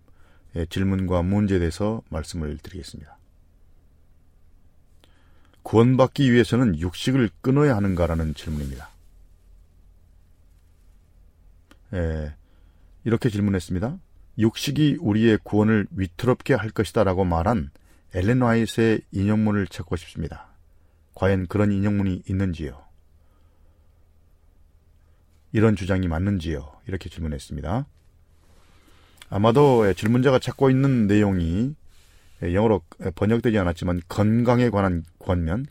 질문과 0.69 1.21
문제에 1.21 1.59
대해서 1.59 2.01
말씀을 2.09 2.57
드리겠습니다. 2.57 3.17
구원받기 5.63 6.31
위해서는 6.31 6.79
육식을 6.79 7.29
끊어야 7.41 7.75
하는가라는 7.75 8.33
질문입니다. 8.33 8.89
예, 11.93 12.33
이렇게 13.03 13.29
질문했습니다. 13.29 13.99
육식이 14.37 14.97
우리의 14.99 15.39
구원을 15.43 15.87
위태롭게 15.91 16.53
할 16.53 16.69
것이다 16.69 17.03
라고 17.03 17.25
말한 17.25 17.71
엘렌 18.13 18.41
와이스의 18.41 19.01
인용문을 19.11 19.67
찾고 19.67 19.95
싶습니다. 19.95 20.47
과연 21.13 21.47
그런 21.47 21.71
인용문이 21.71 22.23
있는지요? 22.27 22.81
이런 25.51 25.75
주장이 25.75 26.07
맞는지요? 26.07 26.79
이렇게 26.87 27.09
질문했습니다. 27.09 27.85
아마도 29.29 29.93
질문자가 29.93 30.39
찾고 30.39 30.69
있는 30.69 31.07
내용이 31.07 31.75
영어로 32.41 32.81
번역되지 33.15 33.57
않았지만 33.57 34.01
건강에 34.09 34.69
관한 34.69 35.03
권면, 35.19 35.65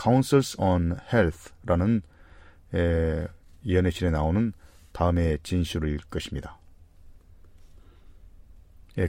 Councils 0.00 0.56
on 0.60 0.96
Health라는 1.12 2.02
예언의 3.66 3.92
실에 3.92 4.10
나오는 4.10 4.52
다음의 4.92 5.38
진술일 5.42 5.98
것입니다. 6.10 6.58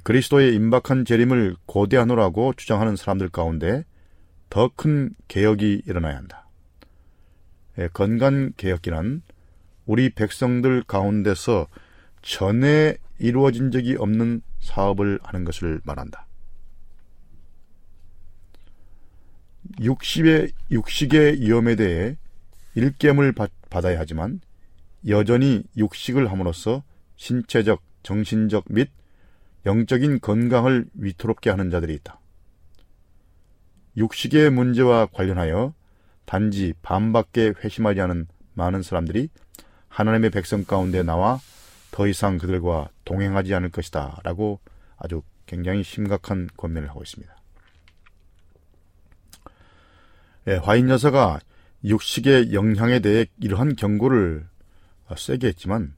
그리스도의 0.03 0.55
임박한 0.55 1.05
재림을 1.05 1.57
고대하노라고 1.65 2.53
주장하는 2.55 2.95
사람들 2.95 3.29
가운데 3.29 3.83
더 4.49 4.69
큰 4.75 5.13
개혁이 5.27 5.83
일어나야 5.85 6.15
한다. 6.15 6.47
건강 7.93 8.53
개혁이란 8.57 9.21
우리 9.85 10.09
백성들 10.09 10.83
가운데서 10.83 11.67
전에 12.21 12.97
이루어진 13.21 13.69
적이 13.69 13.95
없는 13.97 14.41
사업을 14.59 15.19
하는 15.21 15.45
것을 15.45 15.79
말한다. 15.83 16.25
60의, 19.79 20.51
육식의 20.71 21.39
위험에 21.39 21.75
대해 21.75 22.17
일겜을 22.73 23.33
받아야 23.69 23.99
하지만 23.99 24.41
여전히 25.07 25.63
육식을 25.77 26.31
함으로써 26.31 26.83
신체적, 27.15 27.81
정신적 28.01 28.65
및 28.69 28.89
영적인 29.67 30.19
건강을 30.19 30.87
위태롭게 30.95 31.51
하는 31.51 31.69
자들이 31.69 31.93
있다. 31.93 32.19
육식의 33.97 34.49
문제와 34.49 35.05
관련하여 35.07 35.75
단지 36.25 36.73
반밖에 36.81 37.53
회심하지 37.63 38.01
않은 38.01 38.27
많은 38.53 38.81
사람들이 38.81 39.29
하나님의 39.89 40.31
백성 40.31 40.63
가운데 40.63 41.03
나와 41.03 41.39
더 41.91 42.07
이상 42.07 42.37
그들과 42.37 42.89
동행하지 43.05 43.53
않을 43.53 43.69
것이다. 43.69 44.21
라고 44.23 44.59
아주 44.97 45.21
굉장히 45.45 45.83
심각한 45.83 46.49
권면을 46.57 46.89
하고 46.89 47.03
있습니다. 47.03 47.35
예, 50.47 50.55
화인 50.55 50.89
여사가 50.89 51.39
육식의 51.83 52.53
영향에 52.53 52.99
대해 52.99 53.25
이러한 53.39 53.75
경고를 53.75 54.47
세게 55.15 55.47
했지만 55.47 55.95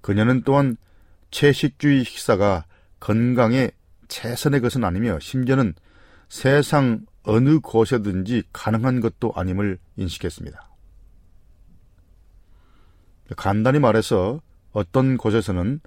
그녀는 0.00 0.42
또한 0.44 0.76
채식주의 1.30 2.04
식사가 2.04 2.64
건강에 3.00 3.70
최선의 4.08 4.60
것은 4.60 4.84
아니며 4.84 5.18
심지어는 5.20 5.74
세상 6.28 7.04
어느 7.22 7.58
곳에든지 7.58 8.44
가능한 8.52 9.00
것도 9.00 9.32
아님을 9.34 9.78
인식했습니다. 9.96 10.68
간단히 13.36 13.80
말해서 13.80 14.40
어떤 14.72 15.16
곳에서는 15.16 15.80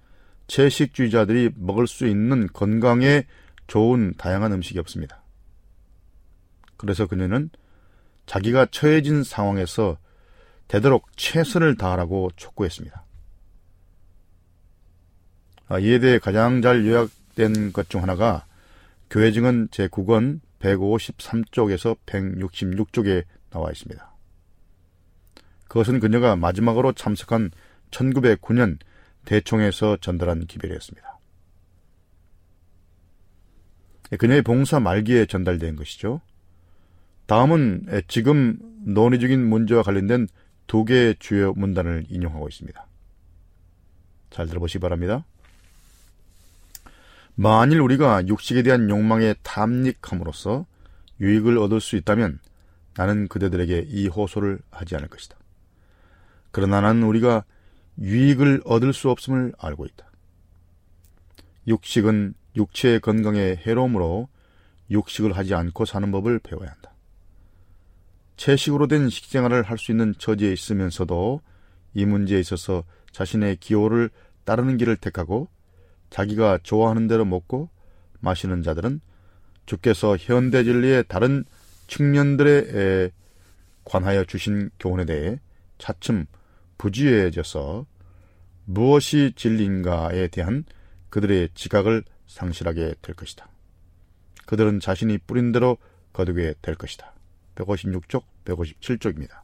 채식주의자들이 0.47 1.51
먹을 1.55 1.87
수 1.87 2.07
있는 2.07 2.47
건강에 2.47 3.25
좋은 3.67 4.13
다양한 4.17 4.51
음식이 4.53 4.79
없습니다. 4.79 5.23
그래서 6.77 7.05
그녀는 7.05 7.49
자기가 8.25 8.67
처해진 8.71 9.23
상황에서 9.23 9.97
되도록 10.67 11.07
최선을 11.17 11.75
다하라고 11.77 12.31
촉구했습니다. 12.35 13.03
아, 15.67 15.79
이에 15.79 15.99
대해 15.99 16.19
가장 16.19 16.61
잘 16.61 16.85
요약된 16.85 17.73
것 17.73 17.89
중 17.89 18.01
하나가 18.01 18.45
교회 19.09 19.31
증언 19.31 19.67
제9권 19.69 20.39
153쪽에서 20.59 21.97
166쪽에 22.05 23.23
나와 23.49 23.71
있습니다. 23.71 24.15
그것은 25.67 25.99
그녀가 25.99 26.35
마지막으로 26.35 26.93
참석한 26.93 27.51
1909년 27.91 28.77
대총에서 29.25 29.97
전달한 29.97 30.45
기별이었습니다. 30.45 31.19
그녀의 34.17 34.41
봉사 34.41 34.79
말기에 34.79 35.27
전달된 35.27 35.75
것이죠. 35.75 36.21
다음은 37.27 37.85
지금 38.07 38.57
논의 38.83 39.19
중인 39.19 39.47
문제와 39.47 39.83
관련된 39.83 40.27
두 40.65 40.83
개의 40.83 41.15
주요 41.19 41.53
문단을 41.53 42.05
인용하고 42.09 42.47
있습니다. 42.47 42.87
잘 44.31 44.47
들어보시기 44.47 44.79
바랍니다. 44.79 45.25
만일 47.35 47.81
우리가 47.81 48.27
육식에 48.27 48.63
대한 48.63 48.89
욕망에 48.89 49.35
탐닉함으로써 49.43 50.65
유익을 51.21 51.57
얻을 51.57 51.79
수 51.79 51.95
있다면 51.95 52.39
나는 52.95 53.27
그대들에게 53.27 53.85
이 53.87 54.07
호소를 54.07 54.59
하지 54.71 54.95
않을 54.95 55.07
것이다. 55.07 55.37
그러나 56.51 56.81
나는 56.81 57.03
우리가 57.03 57.45
유익을 57.99 58.61
얻을 58.65 58.93
수 58.93 59.09
없음을 59.09 59.53
알고 59.57 59.85
있다. 59.85 60.09
육식은 61.67 62.33
육체의 62.55 62.99
건강에 62.99 63.55
해로움으로 63.65 64.27
육식을 64.89 65.33
하지 65.33 65.53
않고 65.53 65.85
사는 65.85 66.11
법을 66.11 66.39
배워야 66.39 66.71
한다. 66.71 66.93
채식으로 68.37 68.87
된 68.87 69.09
식생활을 69.09 69.63
할 69.63 69.77
수 69.77 69.91
있는 69.91 70.13
처지에 70.17 70.51
있으면서도 70.53 71.41
이 71.93 72.05
문제에 72.05 72.39
있어서 72.39 72.83
자신의 73.11 73.57
기호를 73.57 74.09
따르는 74.45 74.77
길을 74.77 74.97
택하고 74.97 75.49
자기가 76.09 76.59
좋아하는 76.63 77.07
대로 77.07 77.25
먹고 77.25 77.69
마시는 78.21 78.63
자들은 78.63 79.01
주께서 79.65 80.17
현대 80.17 80.63
진리의 80.63 81.05
다른 81.07 81.43
측면들에 81.87 83.11
관하여 83.83 84.23
주신 84.23 84.69
교훈에 84.79 85.05
대해 85.05 85.39
차츰 85.77 86.25
부지해져서 86.79 87.85
무엇이 88.65 89.33
진리인가에 89.35 90.29
대한 90.29 90.63
그들의 91.09 91.49
지각을 91.53 92.03
상실하게 92.25 92.95
될 93.01 93.15
것이다. 93.15 93.47
그들은 94.47 94.79
자신이 94.79 95.19
뿌린 95.19 95.51
대로 95.51 95.77
거두게 96.13 96.55
될 96.61 96.75
것이다. 96.75 97.13
156쪽, 97.55 98.23
157쪽입니다. 98.45 99.41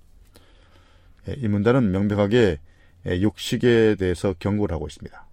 예, 1.28 1.34
이 1.38 1.48
문단은 1.48 1.92
명백하게 1.92 2.60
예, 3.08 3.22
육식에 3.22 3.96
대해서 3.96 4.34
경고를 4.34 4.74
하고 4.74 4.88
있습니다. 4.88 5.28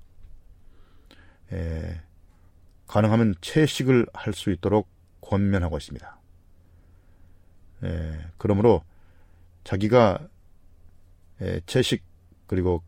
에, 1.52 2.00
가능하면 2.86 3.34
채식을 3.40 4.06
할 4.12 4.34
수 4.34 4.50
있도록 4.50 4.88
권면하고 5.20 5.78
있습니다. 5.78 6.20
에, 7.84 8.18
그러므로 8.36 8.82
자기가 9.64 10.18
에, 10.20 10.31
채식 11.66 12.04
그리고 12.46 12.82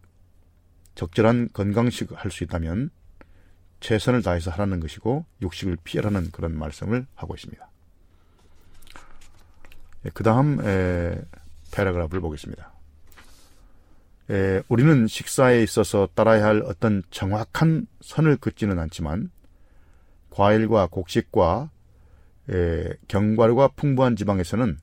적절한 0.95 1.51
건강식 1.53 2.11
할수 2.13 2.45
있다면 2.45 2.91
최선을 3.81 4.23
다해서 4.23 4.51
하라는 4.53 4.81
것이고 4.81 5.27
육식을 5.43 5.79
피하라는 5.85 6.31
그런 6.31 6.57
말씀을 6.59 7.07
하고 7.15 7.35
있습니다. 7.35 7.71
그 10.13 10.23
다음 10.23 10.59
paragraph를 11.73 12.21
보겠습니다. 12.21 12.73
에, 14.31 14.63
우리는 14.69 15.07
식사에 15.07 15.63
있어서 15.63 16.09
따라야 16.15 16.45
할 16.45 16.63
어떤 16.63 17.03
정확한 17.11 17.87
선을 18.01 18.39
긋지는 18.39 18.79
않지만 18.79 19.31
과일과 20.31 20.87
곡식과 20.87 21.71
에, 22.51 22.89
견과류가 23.09 23.69
풍부한 23.69 24.17
지방에서는 24.17 24.79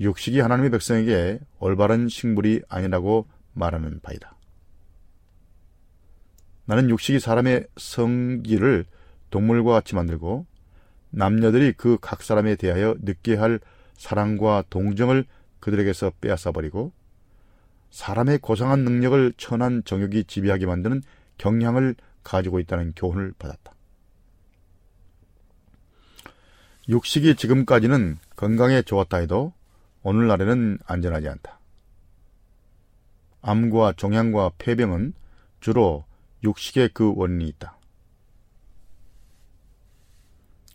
육식이 0.00 0.40
하나님의 0.40 0.70
백성에게 0.70 1.40
올바른 1.58 2.08
식물이 2.08 2.62
아니라고 2.68 3.26
말하는 3.52 4.00
바이다. 4.02 4.36
나는 6.66 6.90
육식이 6.90 7.20
사람의 7.20 7.66
성질을 7.76 8.86
동물과 9.30 9.72
같이 9.72 9.94
만들고 9.94 10.46
남녀들이 11.10 11.72
그 11.72 11.98
각 12.00 12.22
사람에 12.22 12.56
대하여 12.56 12.96
느끼게 13.00 13.36
할 13.36 13.60
사랑과 13.96 14.64
동정을 14.70 15.24
그들에게서 15.60 16.12
빼앗아 16.20 16.52
버리고 16.52 16.92
사람의 17.90 18.38
고상한 18.38 18.80
능력을 18.84 19.34
천한 19.36 19.82
정욕이 19.84 20.24
지배하게 20.24 20.66
만드는 20.66 21.02
경향을 21.38 21.94
가지고 22.24 22.58
있다는 22.58 22.92
교훈을 22.96 23.34
받았다. 23.38 23.72
육식이 26.88 27.36
지금까지는 27.36 28.18
건강에 28.34 28.82
좋았다 28.82 29.18
해도 29.18 29.52
오늘날에는 30.04 30.78
안전하지 30.86 31.28
않다. 31.28 31.58
암과 33.42 33.94
종양과 33.96 34.52
폐병은 34.58 35.14
주로 35.60 36.04
육식의 36.44 36.90
그 36.94 37.12
원인이 37.16 37.48
있다. 37.48 37.78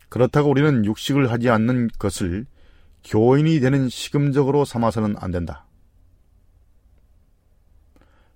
그렇다고 0.08 0.50
우리는 0.50 0.84
육식을 0.84 1.30
하지 1.30 1.48
않는 1.48 1.88
것을 1.98 2.44
교인이 3.04 3.60
되는 3.60 3.88
시금적으로 3.88 4.64
삼아서는 4.64 5.16
안 5.18 5.30
된다. 5.30 5.64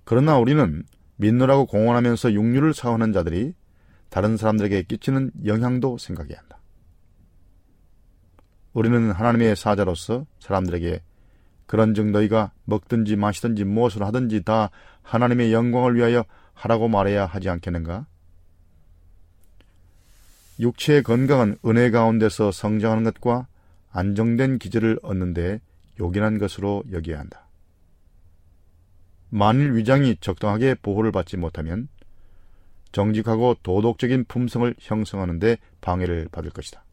그러나 0.05 0.39
우리는 0.39 0.85
믿느라고 1.17 1.67
공헌하면서 1.67 2.33
육류를 2.33 2.73
사오는 2.73 3.13
자들이 3.13 3.55
다른 4.11 4.37
사람들에게 4.37 4.85
끼치는 4.85 5.33
영향도 5.45 5.99
생각해야 5.99 6.39
한다. 6.39 6.59
우리는 8.75 9.11
하나님의 9.13 9.57
사자로서 9.57 10.27
사람들에게 10.41 11.01
그런 11.67 11.95
즉 11.95 12.11
너희가 12.11 12.53
먹든지 12.65 13.17
마시든지 13.17 13.65
무엇을 13.65 14.03
하든지 14.03 14.43
다 14.43 14.71
하나님의 15.03 15.53
영광을 15.53 15.97
위하여 15.97 16.25
하라고 16.53 16.89
말해야 16.89 17.25
하지 17.25 17.49
않겠는가? 17.49 18.07
육체의 20.61 21.03
건강은 21.03 21.57
은혜 21.65 21.91
가운데서 21.91 22.53
성장하는 22.53 23.05
것과 23.05 23.47
안정된 23.91 24.59
기질을 24.59 25.01
얻는 25.03 25.35
데 25.35 25.61
요긴한 25.99 26.39
것으로 26.39 26.85
여겨야 26.93 27.19
한다. 27.19 27.47
만일 29.31 29.75
위장이 29.75 30.17
적당하게 30.21 30.75
보호를 30.77 31.11
받지 31.11 31.37
못하면 31.37 31.89
정직하고 32.93 33.57
도덕적인 33.63 34.27
품성을 34.29 34.73
형성하는 34.79 35.41
데 35.41 35.57
방해를 35.81 36.29
받을 36.31 36.51
것이다. 36.51 36.84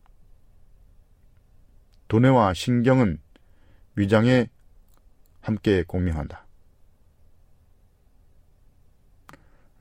두뇌와 2.12 2.53
신경은 2.53 3.20
위장에 3.95 4.49
함께 5.39 5.84
공명한다. 5.88 6.45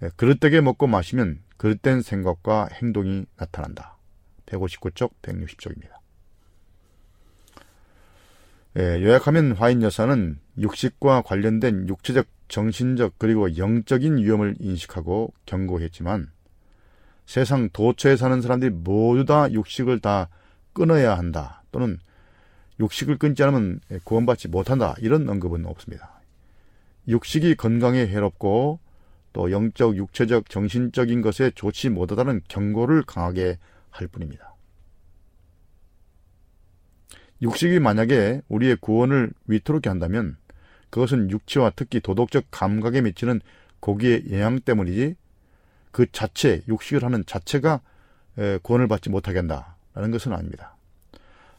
예, 0.03 0.11
그릇되게 0.15 0.61
먹고 0.61 0.87
마시면 0.87 1.43
그릇된 1.57 2.03
생각과 2.03 2.69
행동이 2.73 3.27
나타난다. 3.37 3.97
159쪽, 4.47 5.11
160쪽입니다. 5.23 5.91
예, 8.79 9.03
요약하면 9.03 9.51
화인 9.57 9.83
여사는 9.83 10.39
육식과 10.57 11.23
관련된 11.23 11.89
육체적 11.89 12.29
정신적 12.47 13.15
그리고 13.19 13.57
영적인 13.57 14.19
위험을 14.19 14.55
인식하고 14.61 15.35
경고했지만 15.47 16.31
세상 17.27 17.71
도처에 17.71 18.15
사는 18.15 18.41
사람들이 18.41 18.71
모두 18.71 19.25
다 19.25 19.51
육식을 19.51 19.99
다 19.99 20.29
끊어야 20.73 21.19
한다 21.19 21.65
또는 21.73 21.99
육식을 22.81 23.19
끊지 23.19 23.43
않으면 23.45 23.81
구원받지 24.05 24.49
못한다 24.49 24.97
이런 24.99 25.29
언급은 25.29 25.67
없습니다. 25.67 26.21
육식이 27.07 27.55
건강에 27.55 28.07
해롭고 28.07 28.81
또 29.33 29.53
영적, 29.53 29.97
육체적, 29.97 30.49
정신적인 30.51 31.23
것에 31.23 31.53
좋지 31.55 31.91
못하다는 31.91 32.43
경고를 32.49 33.03
강하게 33.03 33.59
할 33.91 34.09
뿐입니다. 34.09 34.55
육식이 37.43 37.79
만약에 37.79 38.43
우리의 38.49 38.77
구원을 38.77 39.33
위태롭게 39.47 39.89
한다면 39.89 40.37
그것은 40.91 41.31
육체와 41.31 41.73
특히 41.77 42.01
도덕적 42.01 42.47
감각에 42.51 43.01
미치는 43.03 43.41
고기의 43.79 44.25
영향 44.33 44.61
때문이지 44.61 45.15
그 45.93 46.11
자체 46.13 46.63
육식을 46.69 47.05
하는 47.05 47.25
자체가 47.27 47.81
구원을 48.63 48.89
받지 48.89 49.11
못하게 49.11 49.39
한다라는 49.39 50.11
것은 50.11 50.33
아닙니다. 50.33 50.77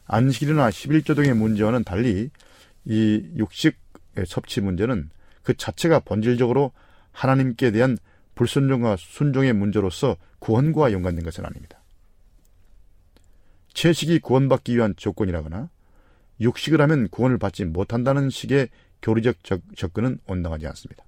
안식일이나 0.06 0.68
11조 0.68 1.16
등의 1.16 1.34
문제와는 1.34 1.84
달리 1.84 2.30
이 2.84 3.30
육식 3.36 3.78
섭취 4.26 4.60
문제는 4.60 5.10
그 5.42 5.56
자체가 5.56 6.00
본질적으로 6.00 6.72
하나님께 7.12 7.70
대한 7.70 7.96
불순종과 8.34 8.96
순종의 8.98 9.52
문제로서 9.52 10.16
구원과 10.38 10.92
연관된 10.92 11.24
것은 11.24 11.44
아닙니다. 11.44 11.80
채식이 13.74 14.18
구원받기 14.20 14.76
위한 14.76 14.94
조건이라거나 14.96 15.70
육식을 16.40 16.80
하면 16.80 17.08
구원을 17.08 17.38
받지 17.38 17.64
못한다는 17.64 18.30
식의 18.30 18.68
교리적 19.00 19.36
접근은 19.76 20.18
온당하지 20.26 20.66
않습니다. 20.68 21.04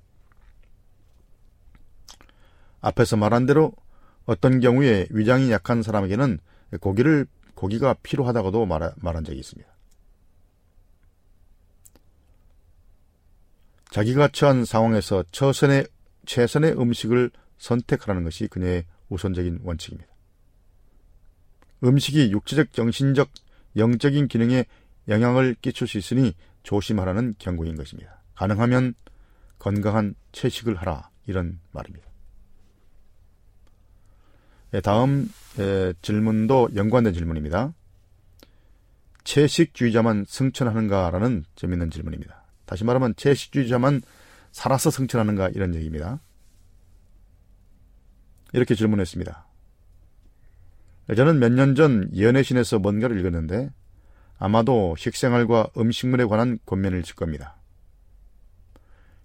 앞에서 2.80 3.16
말한 3.16 3.47
대로 3.47 3.72
어떤 4.26 4.61
경우에 4.61 5.07
위장이 5.11 5.51
약한 5.51 5.82
사람에게는 5.82 6.38
고기를 6.80 7.26
고기가 7.65 7.95
필요하다고도 8.03 8.67
말, 8.67 8.93
말한 8.97 9.25
적이 9.25 9.39
있습니다. 9.39 9.71
자기가 13.91 14.29
처한 14.29 14.67
상황에서 14.67 15.25
최선의, 15.33 15.87
최선의 16.27 16.73
음식을 16.73 17.31
선택하라는 17.57 18.23
것이 18.25 18.49
그녀의 18.49 18.85
우선적인 19.09 19.61
원칙입니다. 19.62 20.12
음식이 21.83 22.33
육체적, 22.33 22.75
정신적, 22.75 23.31
영적인 23.77 24.29
기능에 24.29 24.67
영향을 25.09 25.55
끼칠 25.62 25.89
수 25.89 25.97
있으니 25.97 26.35
조심하라는 26.65 27.37
경고인 27.39 27.77
것입니다. 27.77 28.23
가능하면 28.35 28.93
건강한 29.59 30.15
채식을 30.33 30.75
하라 30.77 31.09
이런 31.27 31.61
말입니다. 31.73 32.14
예, 34.75 34.81
다음 34.81 35.31
예, 35.59 35.95
질문도 36.03 36.70
연관된 36.75 37.14
질문입니다. 37.14 37.72
채식주의자만 39.22 40.27
승천하는가라는 40.29 41.45
재밌는 41.55 41.91
질문입니다. 41.91 42.45
다시 42.66 42.85
말하면 42.85 43.14
채식주의자만 43.16 44.03
살아서 44.51 44.91
승천하는가 44.91 45.49
이런 45.51 45.75
얘기입니다. 45.75 46.20
이렇게 48.53 48.75
질문했습니다. 48.75 49.47
저는 51.16 51.39
몇 51.39 51.53
년 51.53 51.75
전 51.75 52.11
연애신에서 52.18 52.79
뭔가를 52.79 53.18
읽었는데 53.20 53.70
아마도 54.39 54.95
식생활과 54.97 55.68
음식물에 55.77 56.25
관한 56.25 56.59
권면을 56.66 57.03
줄 57.03 57.14
겁니다. 57.16 57.57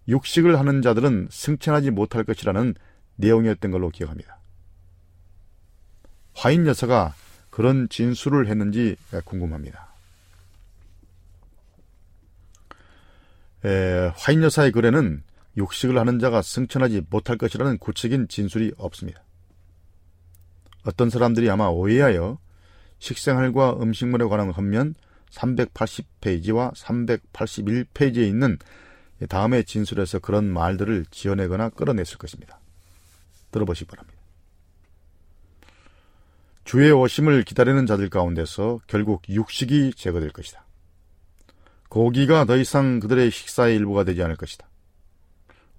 육식을 0.07 0.59
하는 0.59 0.81
자들은 0.81 1.27
승천하지 1.31 1.91
못할 1.91 2.23
것이라는 2.23 2.75
내용이었던 3.15 3.71
걸로 3.71 3.89
기억합니다. 3.89 4.38
화인 6.39 6.65
여사가 6.65 7.15
그런 7.49 7.89
진술을 7.89 8.47
했는지 8.47 8.95
궁금합니다. 9.25 9.89
에, 13.65 14.09
화인 14.15 14.41
여사의 14.41 14.71
글에는 14.71 15.21
육식을 15.57 15.97
하는 15.97 16.17
자가 16.19 16.41
승천하지 16.41 17.07
못할 17.09 17.37
것이라는 17.37 17.77
구체적인 17.79 18.29
진술이 18.29 18.71
없습니다. 18.77 19.21
어떤 20.85 21.09
사람들이 21.09 21.49
아마 21.49 21.67
오해하여 21.67 22.39
식생활과 22.99 23.73
음식물에 23.81 24.23
관한 24.27 24.51
헌면 24.51 24.95
380페이지와 25.31 26.73
381페이지에 26.73 28.25
있는 28.25 28.57
다음의 29.27 29.65
진술에서 29.65 30.19
그런 30.19 30.45
말들을 30.45 31.05
지어내거나 31.11 31.67
끌어냈을 31.71 32.17
것입니다. 32.17 32.61
들어보시기 33.51 33.89
바랍니다. 33.89 34.18
주의 36.69 36.91
오심을 36.91 37.45
기다리는 37.45 37.87
자들 37.87 38.11
가운데서 38.11 38.81
결국 38.85 39.27
육식이 39.27 39.93
제거될 39.95 40.29
것이다. 40.29 40.67
고기가 41.89 42.45
더 42.45 42.57
이상 42.57 42.99
그들의 42.99 43.31
식사의 43.31 43.75
일부가 43.75 44.03
되지 44.03 44.21
않을 44.21 44.35
것이다. 44.35 44.69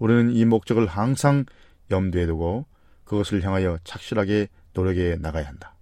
우리는 0.00 0.32
이 0.32 0.44
목적을 0.44 0.88
항상 0.88 1.44
염두에 1.92 2.26
두고 2.26 2.66
그것을 3.04 3.44
향하여 3.44 3.78
착실하게 3.84 4.48
노력해 4.72 5.14
나가야 5.14 5.46
한다. 5.46 5.76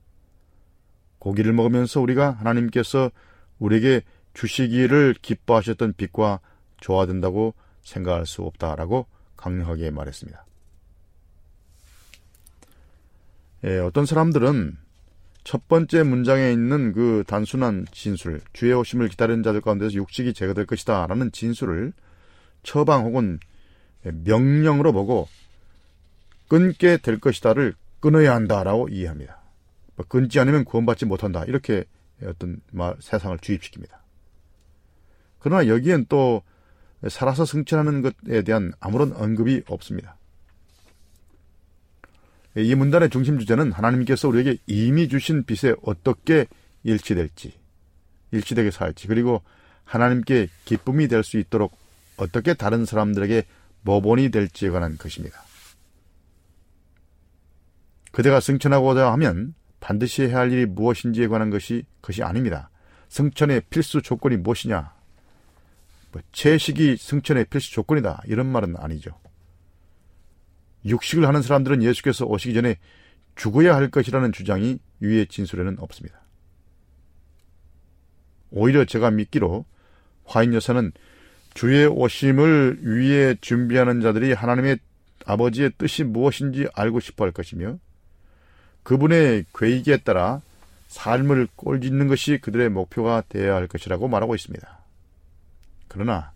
고기를 1.20 1.54
먹으면서 1.54 2.02
우리가 2.02 2.32
하나님께서 2.32 3.10
우리에게 3.58 4.02
주시기를 4.34 5.14
기뻐하셨던 5.22 5.94
빛과 5.96 6.40
조화된다고 6.82 7.54
생각할 7.80 8.26
수 8.26 8.42
없다라고 8.42 9.06
강력하게 9.38 9.90
말했습니다. 9.90 10.44
예, 13.64 13.78
어떤 13.78 14.04
사람들은 14.04 14.86
첫 15.44 15.66
번째 15.68 16.02
문장에 16.02 16.52
있는 16.52 16.92
그 16.92 17.24
단순한 17.26 17.86
진술, 17.92 18.40
주의 18.52 18.72
오심을 18.72 19.08
기다리는 19.08 19.42
자들 19.42 19.60
가운데서 19.60 19.94
육식이 19.94 20.34
제거될 20.34 20.66
것이다 20.66 21.06
라는 21.06 21.32
진술을 21.32 21.92
처방 22.62 23.04
혹은 23.04 23.38
명령으로 24.02 24.92
보고 24.92 25.28
끊게 26.48 26.98
될 26.98 27.18
것이다를 27.18 27.74
끊어야 28.00 28.34
한다라고 28.34 28.88
이해합니다. 28.88 29.40
뭐 29.96 30.06
끊지 30.06 30.38
않으면 30.38 30.64
구원받지 30.64 31.06
못한다. 31.06 31.44
이렇게 31.44 31.84
어떤 32.24 32.60
말, 32.70 32.96
세상을 33.00 33.36
주입시킵니다. 33.38 33.90
그러나 35.38 35.66
여기엔 35.66 36.06
또 36.08 36.42
살아서 37.08 37.44
승천하는 37.44 38.02
것에 38.02 38.42
대한 38.42 38.72
아무런 38.80 39.12
언급이 39.12 39.62
없습니다. 39.66 40.17
이 42.62 42.74
문단의 42.74 43.10
중심 43.10 43.38
주제는 43.38 43.72
하나님께서 43.72 44.28
우리에게 44.28 44.56
이미 44.66 45.08
주신 45.08 45.44
빛에 45.44 45.74
어떻게 45.82 46.46
일치될지, 46.82 47.52
일치되게 48.32 48.70
살지, 48.70 49.06
그리고 49.06 49.42
하나님께 49.84 50.48
기쁨이 50.64 51.08
될 51.08 51.22
수 51.22 51.38
있도록 51.38 51.78
어떻게 52.16 52.54
다른 52.54 52.84
사람들에게 52.84 53.44
모본이 53.82 54.30
될지에 54.30 54.70
관한 54.70 54.98
것입니다. 54.98 55.40
그대가 58.10 58.40
승천하고자 58.40 59.12
하면 59.12 59.54
반드시 59.80 60.22
해야 60.22 60.38
할 60.38 60.52
일이 60.52 60.66
무엇인지에 60.66 61.28
관한 61.28 61.50
것이 61.50 61.84
것이 62.02 62.22
아닙니다. 62.22 62.70
승천의 63.08 63.62
필수 63.70 64.02
조건이 64.02 64.36
무엇이냐? 64.36 64.92
뭐 66.10 66.22
채식이 66.32 66.96
승천의 66.96 67.44
필수 67.46 67.72
조건이다. 67.72 68.22
이런 68.26 68.46
말은 68.46 68.74
아니죠. 68.76 69.12
육식을 70.84 71.26
하는 71.26 71.42
사람들은 71.42 71.82
예수께서 71.82 72.24
오시기 72.26 72.54
전에 72.54 72.76
죽어야 73.36 73.74
할 73.74 73.90
것이라는 73.90 74.32
주장이 74.32 74.78
위의 75.00 75.26
진술에는 75.26 75.78
없습니다. 75.78 76.20
오히려 78.50 78.84
제가 78.84 79.10
믿기로 79.10 79.64
화인 80.24 80.54
여사는 80.54 80.92
주의 81.54 81.86
오심을 81.86 82.78
위해 82.82 83.34
준비하는 83.40 84.00
자들이 84.00 84.32
하나님의 84.32 84.78
아버지의 85.26 85.72
뜻이 85.76 86.04
무엇인지 86.04 86.68
알고 86.74 87.00
싶어 87.00 87.24
할 87.24 87.32
것이며 87.32 87.78
그분의 88.82 89.44
괴이기에 89.54 89.98
따라 89.98 90.40
삶을 90.88 91.48
꼴짓는 91.56 92.08
것이 92.08 92.38
그들의 92.38 92.70
목표가 92.70 93.22
되어야 93.28 93.54
할 93.54 93.66
것이라고 93.66 94.08
말하고 94.08 94.34
있습니다. 94.34 94.78
그러나 95.88 96.32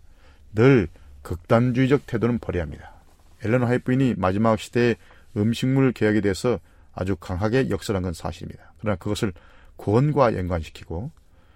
늘 0.53 0.87
극단주의적 1.23 2.05
태도는 2.05 2.39
버려야 2.39 2.63
합니다. 2.63 2.92
화이트 3.43 3.83
부인이 3.83 4.15
마지막 4.17 4.59
시대의 4.59 4.95
음식물 5.35 5.91
개혁에 5.91 6.21
대해서 6.21 6.59
아주 6.93 7.15
강하게 7.15 7.69
역설한 7.69 8.03
건 8.03 8.13
사실입니다. 8.13 8.73
그러나 8.79 8.95
그것을 8.97 9.33
구원과 9.75 10.35
연관시키고 10.37 11.11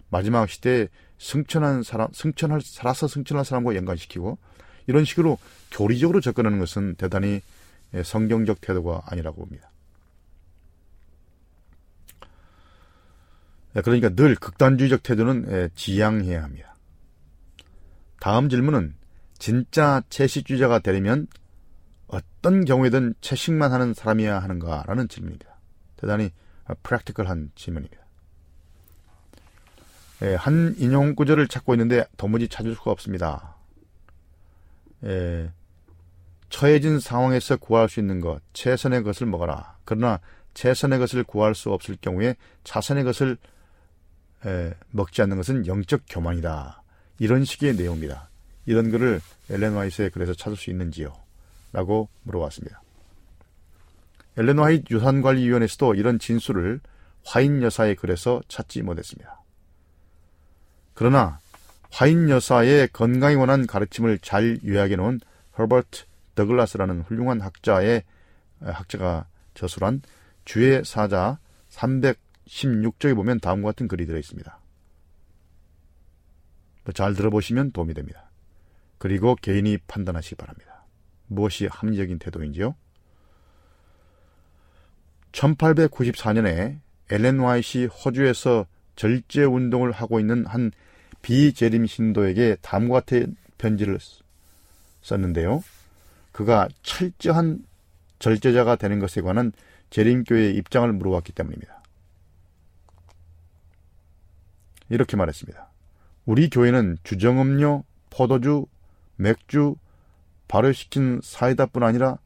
마지막 0.09 0.49
시대에 0.49 0.87
승천한 1.17 1.83
사람, 1.83 2.09
승천할, 2.13 2.61
살아서 2.61 3.07
승천할 3.07 3.45
사람과 3.45 3.75
연관시키고 3.75 4.37
이런 4.87 5.05
식으로 5.05 5.37
교리적으로 5.71 6.21
접근하는 6.21 6.59
것은 6.59 6.95
대단히 6.95 7.41
성경적 8.03 8.61
태도가 8.61 9.03
아니라고 9.05 9.37
봅니다. 9.43 9.71
그러니까 13.73 14.09
늘 14.09 14.35
극단주의적 14.35 15.03
태도는 15.03 15.69
지양해야 15.75 16.43
합니다. 16.43 16.75
다음 18.19 18.49
질문은 18.49 18.95
진짜 19.37 20.01
채식주의자가 20.09 20.79
되려면 20.79 21.27
어떤 22.07 22.65
경우에든 22.65 23.15
채식만 23.21 23.71
하는 23.71 23.93
사람이어야 23.93 24.39
하는가라는 24.39 25.07
질문입니다. 25.07 25.57
대단히 25.97 26.31
프랙티컬한 26.83 27.51
질문입니다. 27.55 27.97
예, 30.23 30.35
한 30.35 30.73
인용 30.77 31.15
구절을 31.15 31.47
찾고 31.47 31.73
있는데 31.75 32.05
도무지 32.17 32.47
찾을 32.47 32.75
수가 32.75 32.91
없습니다. 32.91 33.55
예, 35.03 35.51
처해진 36.49 36.99
상황에서 36.99 37.57
구할 37.57 37.89
수 37.89 37.99
있는 37.99 38.21
것, 38.21 38.41
최선의 38.53 39.03
것을 39.03 39.27
먹어라. 39.27 39.77
그러나 39.85 40.19
최선의 40.53 40.97
것을 40.99 41.23
구할 41.23 41.53
수 41.53 41.71
없을 41.71 41.97
경우에 41.99 42.35
차선의 42.63 43.03
것을 43.03 43.37
에, 44.45 44.73
먹지 44.91 45.21
않는 45.21 45.37
것은 45.37 45.67
영적 45.67 46.03
교만이다. 46.09 46.81
이런 47.19 47.43
식의 47.43 47.75
내용입니다. 47.75 48.29
이런 48.65 48.89
글을 48.91 49.21
엘렌 49.49 49.73
와이스의 49.73 50.09
글에서 50.11 50.33
찾을 50.33 50.57
수 50.57 50.69
있는지요? 50.69 51.13
라고 51.71 52.09
물어봤습니다. 52.23 52.81
엘렌 54.37 54.59
화이트 54.59 54.93
유산관리위원회에서도 54.93 55.95
이런 55.95 56.19
진술을 56.19 56.79
화인 57.25 57.61
여사의 57.61 57.95
글에서 57.95 58.41
찾지 58.47 58.83
못했습니다. 58.83 59.41
그러나 60.93 61.39
화인 61.91 62.29
여사의 62.29 62.89
건강에 62.89 63.35
관한 63.35 63.67
가르침을 63.67 64.19
잘 64.19 64.59
요약해 64.65 64.95
놓은 64.95 65.19
허버트 65.57 66.05
더글라스라는 66.35 67.01
훌륭한 67.01 67.41
학자의 67.41 68.03
학자가 68.61 69.27
저술한 69.55 70.01
주의 70.45 70.83
사자 70.85 71.39
316쪽에 71.69 73.15
보면 73.15 73.39
다음과 73.39 73.69
같은 73.69 73.87
글이 73.87 74.05
들어 74.05 74.17
있습니다. 74.19 74.59
잘 76.93 77.13
들어보시면 77.15 77.71
도움이 77.71 77.93
됩니다. 77.93 78.29
그리고 78.97 79.35
개인이 79.35 79.77
판단하시기 79.87 80.35
바랍니다. 80.35 80.76
무엇이 81.27 81.67
합리적인 81.67 82.19
태도인지요? 82.19 82.75
1894년에 85.31 86.79
엘렌 87.09 87.39
와이시 87.39 87.85
호주에서 87.85 88.65
절제 88.95 89.43
운동을 89.43 89.91
하고 89.91 90.19
있는 90.19 90.45
한 90.45 90.71
비재림 91.21 91.85
신도에게 91.85 92.57
다음과 92.61 93.01
같은 93.01 93.35
편지를 93.57 93.99
썼는데요. 95.01 95.63
그가 96.31 96.67
철저한 96.81 97.65
절제자가 98.19 98.75
되는 98.75 98.99
것에 98.99 99.21
관한 99.21 99.51
재림교회의 99.89 100.55
입장을 100.55 100.91
물어봤기 100.91 101.31
때문입니다. 101.33 101.81
이렇게 104.89 105.17
말했습니다. 105.17 105.69
우리 106.25 106.49
교회는 106.49 106.97
주정음료, 107.03 107.83
포도주, 108.09 108.65
맥주, 109.15 109.75
발효시킨 110.47 111.21
사이다뿐 111.23 111.83
아니라 111.83 112.17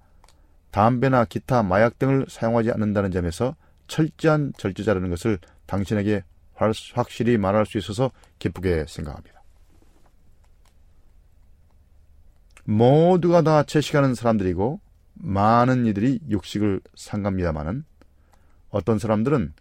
담배나 0.71 1.25
기타 1.25 1.63
마약 1.63 1.99
등을 1.99 2.25
사용하지 2.29 2.71
않는다는 2.71 3.11
점에서 3.11 3.55
철저한 3.87 4.53
절제자라는 4.57 5.09
것을 5.09 5.39
당신에게 5.65 6.23
확실히 6.93 7.37
말할 7.37 7.65
수 7.65 7.77
있어서 7.77 8.11
기쁘게 8.39 8.85
생각합니다. 8.87 9.41
모두가 12.63 13.41
다 13.41 13.63
채식하는 13.63 14.15
사람들이고 14.15 14.79
많은 15.15 15.85
이들이 15.87 16.19
육식을 16.29 16.81
상갑니다마는 16.95 17.83
어떤 18.69 18.99
사람들은 18.99 19.53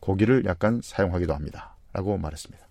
고기를 0.00 0.44
약간 0.44 0.80
사용하기도 0.82 1.34
합니다. 1.34 1.76
라고 1.92 2.18
말했습니다. 2.18 2.66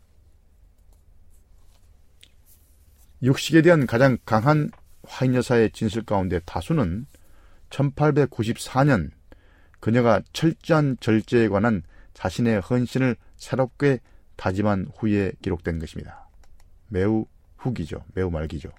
육식에 3.24 3.62
대한 3.64 3.88
가장 3.88 4.18
강한 4.26 4.70
화인 5.08 5.34
여사의 5.36 5.72
진술 5.72 6.04
가운데 6.04 6.40
다수는 6.46 7.06
1894년 7.70 9.12
그녀가 9.80 10.22
철저한 10.34 10.98
절제에 11.00 11.48
관한 11.48 11.84
자신의 12.14 12.62
헌신을 12.62 13.16
새롭게 13.36 14.00
다짐한 14.36 14.92
후에 14.96 15.32
기록된 15.42 15.80
것입니다. 15.80 16.30
매우 16.88 17.26
후기죠. 17.58 18.04
매우 18.14 18.30
말기죠. 18.30 18.70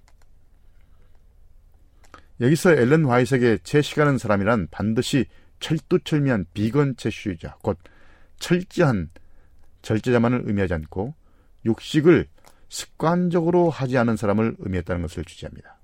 여기서 2.41 2.73
앨런 2.73 3.05
화이색의 3.05 3.61
채식하는 3.65 4.19
사람이란 4.19 4.69
반드시 4.71 5.27
철두철미한 5.61 6.47
비건 6.55 6.97
채식주의자, 6.97 7.57
곧 7.63 7.79
철저한 8.39 9.11
절제자만을 9.83 10.43
의미하지 10.45 10.75
않고 10.75 11.15
육식을 11.65 12.29
습관적으로 12.69 13.71
하지 13.71 13.99
않은 13.99 14.17
사람을 14.17 14.57
의미했다는 14.59 15.03
것을 15.03 15.25
주지합니다. 15.25 15.78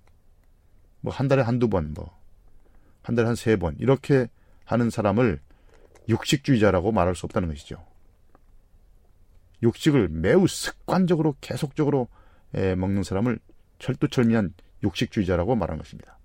뭐 1.04 1.12
한 1.12 1.28
달에 1.28 1.42
한두 1.42 1.68
번, 1.68 1.92
뭐 1.94 2.10
한 3.02 3.14
달에 3.14 3.26
한 3.26 3.36
세 3.36 3.56
번 3.56 3.76
이렇게 3.78 4.28
하는 4.64 4.88
사람을 4.90 5.40
육식주의자라고 6.08 6.92
말할 6.92 7.14
수 7.14 7.26
없다는 7.26 7.48
것이죠. 7.48 7.84
육식을 9.62 10.08
매우 10.08 10.46
습관적으로 10.46 11.36
계속적으로 11.40 12.08
먹는 12.52 13.02
사람을 13.02 13.38
철두철미한 13.78 14.54
육식주의자라고 14.82 15.54
말하는 15.56 15.82
것입니다. 15.82 16.18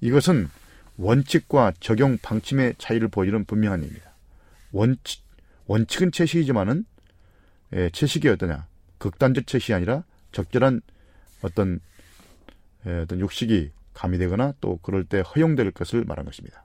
이것은 0.00 0.48
원칙과 0.96 1.72
적용 1.80 2.18
방침의 2.18 2.74
차이를 2.78 3.08
보이는 3.08 3.44
분명한 3.44 3.80
얘기입니다. 3.82 4.12
원칙, 4.72 5.22
원칙은 5.66 6.12
채식이지만은 6.12 6.84
채식이 7.92 8.28
어떠냐? 8.28 8.66
극단적 8.98 9.46
채식이 9.46 9.72
아니라 9.74 10.04
적절한 10.32 10.80
어떤 11.42 11.80
어떤 12.84 13.20
육식이 13.20 13.72
가미되거나 13.94 14.54
또 14.60 14.78
그럴 14.82 15.04
때 15.04 15.20
허용될 15.20 15.70
것을 15.72 16.04
말한 16.04 16.24
것입니다. 16.24 16.64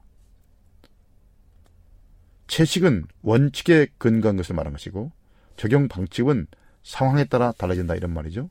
채식은 2.47 3.05
원칙에 3.21 3.87
근거한 3.97 4.37
것을 4.37 4.55
말한 4.55 4.73
것이고 4.73 5.11
적용 5.57 5.87
방식은 5.87 6.47
상황에 6.83 7.25
따라 7.25 7.51
달라진다 7.51 7.95
이런 7.95 8.13
말이죠. 8.13 8.49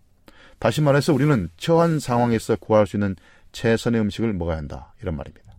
다시 0.59 0.81
말해서 0.81 1.13
우리는 1.13 1.49
처한 1.57 2.01
상황에서 2.01 2.57
구할 2.57 2.87
수 2.87 2.97
있는 2.97 3.17
최선의 3.53 4.01
음식을 4.01 4.33
먹어야 4.33 4.57
한다 4.57 4.93
이런 5.01 5.17
말입니다. 5.17 5.55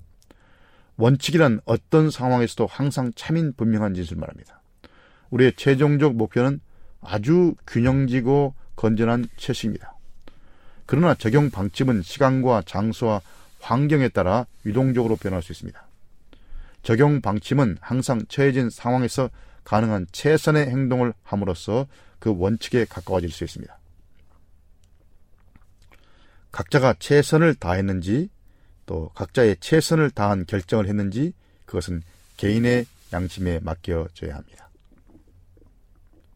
원칙이란 0.98 1.62
어떤 1.66 2.10
상황에서도 2.10 2.66
항상 2.68 3.12
참인 3.16 3.54
분명한 3.54 3.94
짓을 3.96 4.18
말합니다. 4.18 4.62
우리의 5.30 5.54
최종적 5.56 6.16
목표는 6.16 6.60
아주 7.02 7.56
균형지고 7.68 8.54
건전한 8.76 9.28
채식입니다. 9.38 9.95
그러나 10.86 11.16
적용 11.16 11.50
방침은 11.50 12.02
시간과 12.04 12.64
장소와 12.66 13.22
환경에 13.60 14.10
따라 14.10 14.46
유동적으로 14.66 15.16
변할 15.16 15.42
수 15.42 15.52
있습니다. 15.52 15.84
적용 16.84 17.22
방침은 17.22 17.78
항상 17.82 18.26
처해진 18.28 18.70
상황에서 18.70 19.30
가능한 19.64 20.08
최선의 20.12 20.68
행동을 20.68 21.14
함으로써 21.24 21.88
그 22.20 22.34
원칙에 22.38 22.86
가까워질 22.86 23.32
수 23.32 23.44
있습니다. 23.44 23.76
각자가 26.52 26.96
최선을 27.00 27.56
다했는지 27.56 28.30
또 28.86 29.10
각자의 29.16 29.58
최선을 29.60 30.12
다한 30.12 30.46
결정을 30.46 30.88
했는지 30.88 31.34
그것은 31.66 32.04
개인의 32.38 32.86
양심에 33.12 33.60
맡겨져야 33.62 34.36
합니다. 34.36 34.70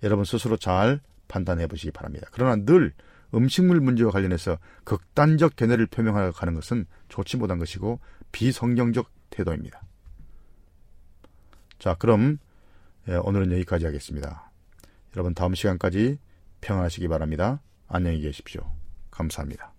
여러분 0.02 0.26
스스로 0.26 0.58
잘 0.58 1.00
판단해 1.28 1.68
보시기 1.68 1.92
바랍니다. 1.92 2.28
그러나 2.32 2.56
늘 2.56 2.94
음식물 3.34 3.80
문제와 3.80 4.12
관련해서 4.12 4.58
극단적 4.84 5.56
견해를 5.56 5.86
표명하여 5.88 6.32
가는 6.32 6.54
것은 6.54 6.86
좋지 7.10 7.38
못한 7.38 7.60
것이고 7.60 8.00
비성경적 8.32 9.12
태도입니다. 9.30 9.82
자, 11.78 11.96
그럼 11.96 12.38
예, 13.08 13.16
오늘은 13.16 13.52
여기까지 13.52 13.86
하겠습니다. 13.86 14.52
여러분 15.16 15.34
다음 15.34 15.56
시간까지 15.56 16.20
평안하시기 16.62 17.08
바랍니다. 17.08 17.62
안녕히 17.88 18.22
계십시오. 18.22 18.62
감사합니다. 19.10 19.79